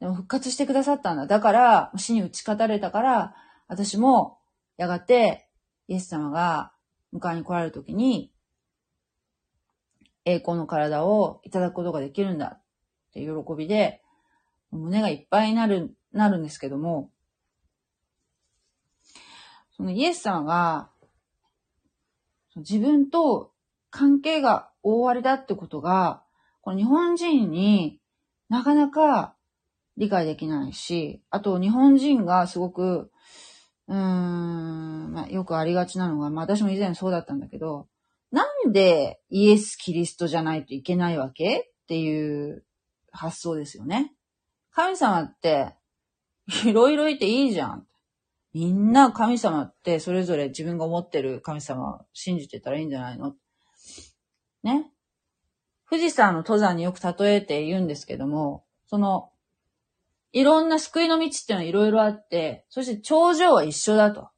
[0.00, 1.26] でも復活してくださったんだ。
[1.26, 3.34] だから、死に打ち勝たれたから、
[3.68, 4.38] 私も、
[4.76, 5.48] やがて、
[5.86, 6.72] イエス様が
[7.14, 8.32] 迎えに来られるときに、
[10.24, 12.62] 栄光の体をいただくことができるんだっ
[13.12, 14.02] て喜びで、
[14.72, 17.10] 胸がいっぱいになる、なるんですけども、
[19.76, 20.90] そのイエス様が、
[22.56, 23.52] 自分と
[23.90, 26.22] 関係が大ありだってことが、
[26.62, 28.00] この日本人に
[28.48, 29.36] なかなか
[29.96, 33.10] 理解できないし、あと日本人がすごく、
[33.86, 37.88] うーん、まあ、よくありがちなのが、まあ私も以前そうだったんだけど、
[38.30, 42.64] なんでイエス・キリストじゃないといけないわけっていう
[43.10, 44.12] 発想ですよね。
[44.72, 45.74] 神様って
[46.64, 47.86] いろいろいていいじゃん。
[48.54, 53.34] みんな神様ってそれぞれ自分が思ってる神様を信じてたらいいんじゃないの？
[54.62, 54.90] ね？
[55.88, 59.30] 富士山の登山によく例えて言うんですけども、その、
[60.32, 64.28] いろんな救いの道っていうのはいろいろあって、そして頂上は一緒だと。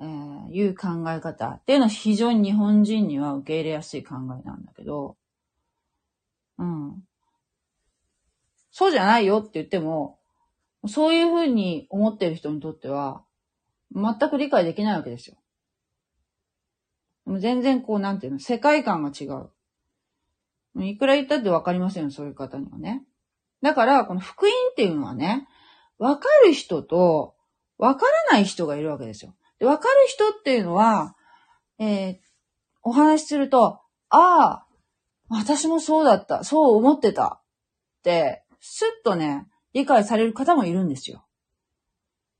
[0.00, 5.16] えー、いう考え方っていうのは非常に日本人には受け入れやすい考えなんだけど、
[6.58, 7.02] うん。
[8.76, 10.18] そうじゃないよって言っても、
[10.88, 13.22] そういうふうに思ってる人にとっては、
[13.94, 15.36] 全く理解できないわけですよ。
[17.38, 20.82] 全然こう、なんていうの、世界観が違う。
[20.84, 23.04] いくら言ったってわかりませんよ、そういう方にはね。
[23.62, 25.46] だから、この福音っていうのはね、
[25.98, 27.36] わかる人と、
[27.78, 29.36] わからない人がいるわけですよ。
[29.60, 31.14] で、わかる人っていうのは、
[31.78, 32.16] えー、
[32.82, 34.66] お話しすると、ああ、
[35.28, 37.40] 私もそうだった、そう思ってた
[38.00, 41.26] って、スッとね、理解される方もいるんですよ。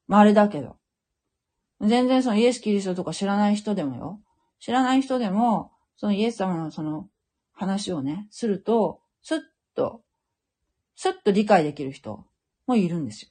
[0.07, 0.79] まあ、あれだけど。
[1.83, 4.22] 全然そのイエス・キリストとか知らない人でもよ。
[4.59, 7.11] 知らない人でも、そのイエス様のその
[7.53, 9.41] 話をね、すると、スッ
[9.75, 10.03] と、
[10.97, 12.25] スッと理解できる人
[12.66, 13.29] もいるんですよ。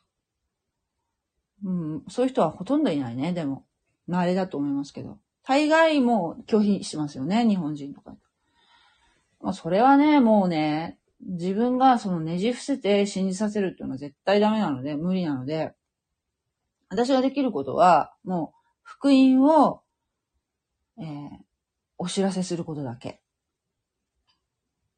[1.66, 3.66] うん、そういう人はほとんどいないね、でも。
[4.06, 5.18] まあ、あれだと思いますけど。
[5.44, 8.16] 大概もう拒否しますよね、日本人とか。
[9.42, 15.74] まあ、それはね、もうね、自分がそのねじ伏せて信じさせるっていうのは絶対ダメなので、無理なので、
[16.90, 19.82] 私ができることは、もう、福音を、
[21.00, 21.06] えー、
[21.98, 23.22] お知らせすることだけ。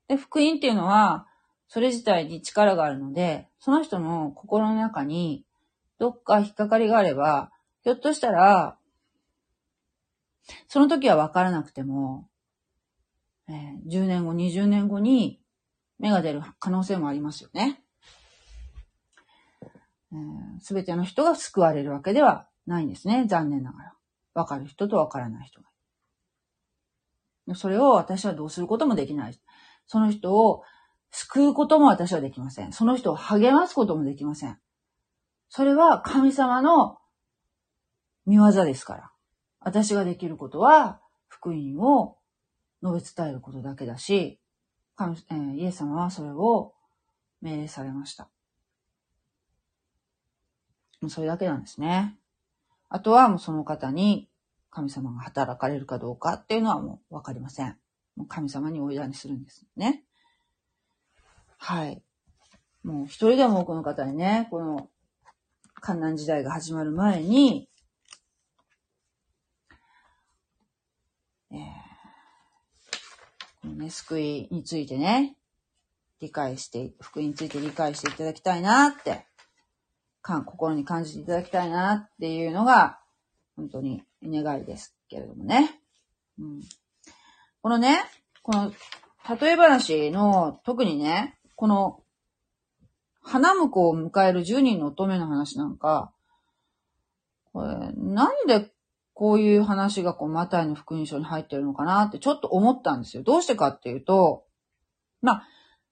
[0.08, 1.28] で、福音っていうのは、
[1.68, 5.46] それ自体に力があるので、その人の心の中に、
[5.98, 7.52] どっか引っかかりがあれば、
[7.84, 8.78] ひょっとしたら、
[10.68, 12.28] その時は分からなくても、
[13.48, 15.40] えー、10年後、20年後に
[16.00, 17.82] 芽が出る可能性もありますよね。
[20.62, 23.26] す、べ、ての人が救われるわけではないんですね。
[23.28, 23.94] 残念ながら。
[24.34, 25.68] 分かる人と分からない人が。
[27.56, 29.40] それを私はどうすることもできない。
[29.88, 30.64] その人を
[31.12, 32.74] 救うことも私はできません。
[32.74, 34.60] その人を励ますこともできません。
[35.50, 36.98] それは神様の
[38.26, 39.12] 見業ですから。
[39.60, 42.18] 私ができることは福音を
[42.84, 44.40] 述べ伝えることだけだし、
[44.96, 46.74] 神えー、イエス様はそれを
[47.42, 48.30] 命令されました。
[51.02, 52.18] もうそれだけなんですね。
[52.90, 54.30] あとはもうその方に
[54.70, 57.78] 神様が働かれるかどうかっていうのはもうわかりません。
[58.16, 60.04] もう神様にお委ねするんですね。
[61.58, 62.02] はい。
[62.84, 64.90] もう一人でも多くの方にね、この
[65.76, 67.70] 観難時代が始まる前に、
[71.52, 71.60] えー、
[73.66, 75.36] このね、救いについてね、
[76.22, 79.26] 理解して、福音について理解していただきたいなって、
[80.22, 83.00] か心に感じていただきたいなっていうのが、
[83.56, 85.82] 本当に願いですけれどもね。
[86.38, 86.62] うん、
[87.64, 88.04] このね、
[88.44, 88.72] この、
[89.40, 92.04] 例え話の、特にね、この、
[93.24, 96.14] 花婿を迎える10人の乙女の話なんか、
[97.52, 98.75] これ、なんで
[99.16, 103.24] こういう話がこう、マタイの福音書に入ってるのかなってちょっと思ったんですよ。
[103.24, 104.44] どうしてかっていうと、
[105.22, 105.48] まあ、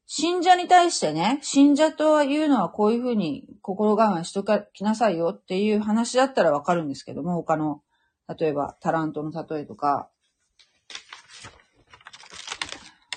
[0.05, 4.43] 信者に対してね、信者というのはこういうふうに心我慢しと
[4.73, 7.81] きなさいよっていう話だったらわかるんですけども、他の、
[8.37, 10.09] 例えばタラントの例えとか、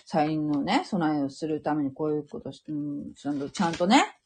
[0.04, 4.20] サインのね、備えをするためにこういうことし、うん、ちゃんとちゃんとね、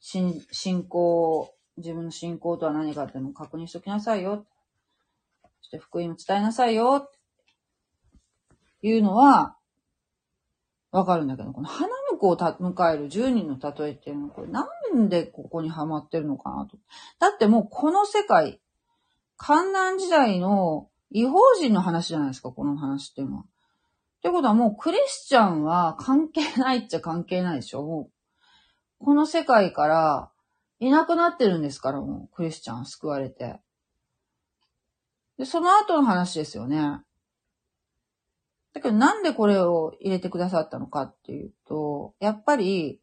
[0.00, 0.42] 信
[0.88, 4.46] 仰、自分の信仰とは何かっていうのを確認しときなさいよ。
[5.70, 7.08] して福音を伝えなさいよ。
[7.08, 7.10] っ
[8.80, 9.56] ていうのは、
[10.90, 16.76] わかるんだけど、この花婿を迎える10人の例えっていうのは、これなんでここにはまってるのかなと。
[17.20, 18.60] だってもうこの世界、
[19.36, 23.42] 観南時代の違法人の話じゃないですか、この話っていうのは。
[23.42, 23.46] っ
[24.22, 27.84] てことはもうクリスチャンは関係ないっちゃ関係ないでしょ。
[27.84, 28.10] も
[29.00, 30.30] うこの世界から
[30.80, 33.60] いなくなってるんですから、もうクリスチャン救われて。
[35.40, 37.00] で、その後の話ですよね。
[38.74, 43.00] だけどなんでこれを入れてくださったのかっていうと、やっぱり、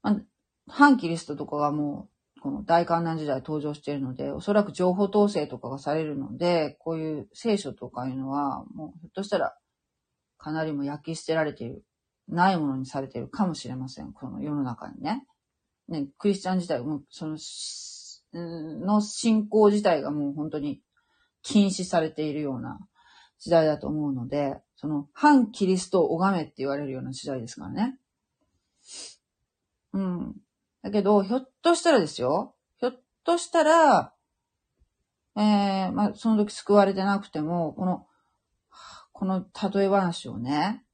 [0.00, 0.16] まあ、
[0.68, 9.56] 反キリストとかがもう、この大観覧時代登場しているので、おそらく情報統制とかがされるので、こういう聖書とかいうのは、もうひょっとしたら、
[10.38, 11.84] かなりも焼き捨てられている、
[12.28, 14.12] ないものにされているかもしれません。
[14.12, 15.26] この世の中にね。
[15.88, 17.36] ね、クリスチャン自体も、その、
[18.32, 20.80] の信仰自体がもう本当に
[21.42, 22.78] 禁止されているような
[23.38, 27.98] 時代だと思うので、その、反キリストを拝めって言われるような時代ですからね。
[29.92, 30.36] うん。
[30.82, 32.54] だけど、ひょっとしたらですよ。
[32.78, 34.14] ひょっとしたら、
[35.36, 38.06] えー、まあ、その時救われてなくても、この、
[39.12, 40.84] この例え話をね、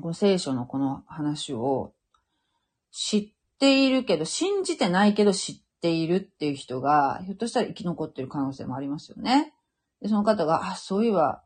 [0.00, 1.92] この聖書のこの話を
[2.90, 9.52] 知っているけど、信じてないけど知っているっていう人が、ひょっとしたら生き残ってる可能性もありますよね。
[10.00, 11.42] で、その方が、あ、そういえば、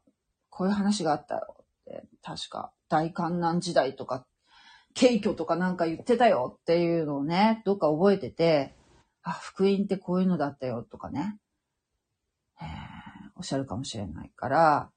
[0.51, 4.27] こういう話があったよって、確か、大観難時代とか、
[4.99, 8.77] 軽挙とかなんか言ってたよっていうのをね、どっか覚えてて、
[9.23, 11.39] あ、福音ってこういうのだったよとかね、
[12.61, 12.67] えー、
[13.37, 14.91] おっしゃるかもしれないから、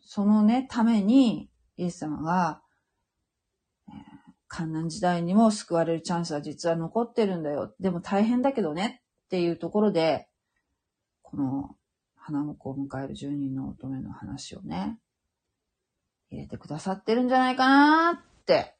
[0.00, 2.62] そのね、ために、イエス様が、
[4.48, 7.74] 観難時代にも救われるチャンスは実は残ってるんだよ。
[7.78, 10.26] でも大変だけどねっていうところで、
[11.22, 11.76] この
[12.16, 14.98] 花婿を迎える10人の乙女の話をね、
[16.30, 18.74] 入れてくださってるんじゃないかなって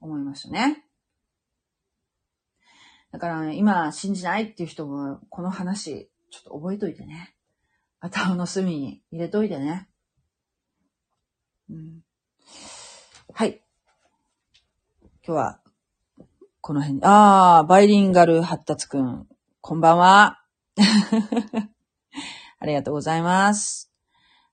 [0.00, 0.84] 思いましたね。
[3.12, 7.34] だから、今信じないっていう人もこの話ちょっと覚えといてね。
[8.00, 9.88] 頭の隅に入れといてね。
[11.68, 12.00] うん、
[13.32, 13.62] はい。
[15.22, 15.60] 今日は、
[16.62, 19.26] この辺に、ああ、バイリンガル発達くん、
[19.60, 20.40] こんばんは。
[22.58, 23.92] ありがとうございます。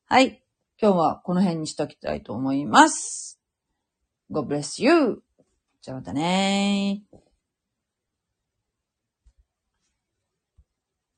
[0.08, 0.44] はい。
[0.82, 3.40] 今日はこの辺にしときたいと思います。
[4.30, 5.24] God bless you!
[5.82, 7.27] じゃあまたねー。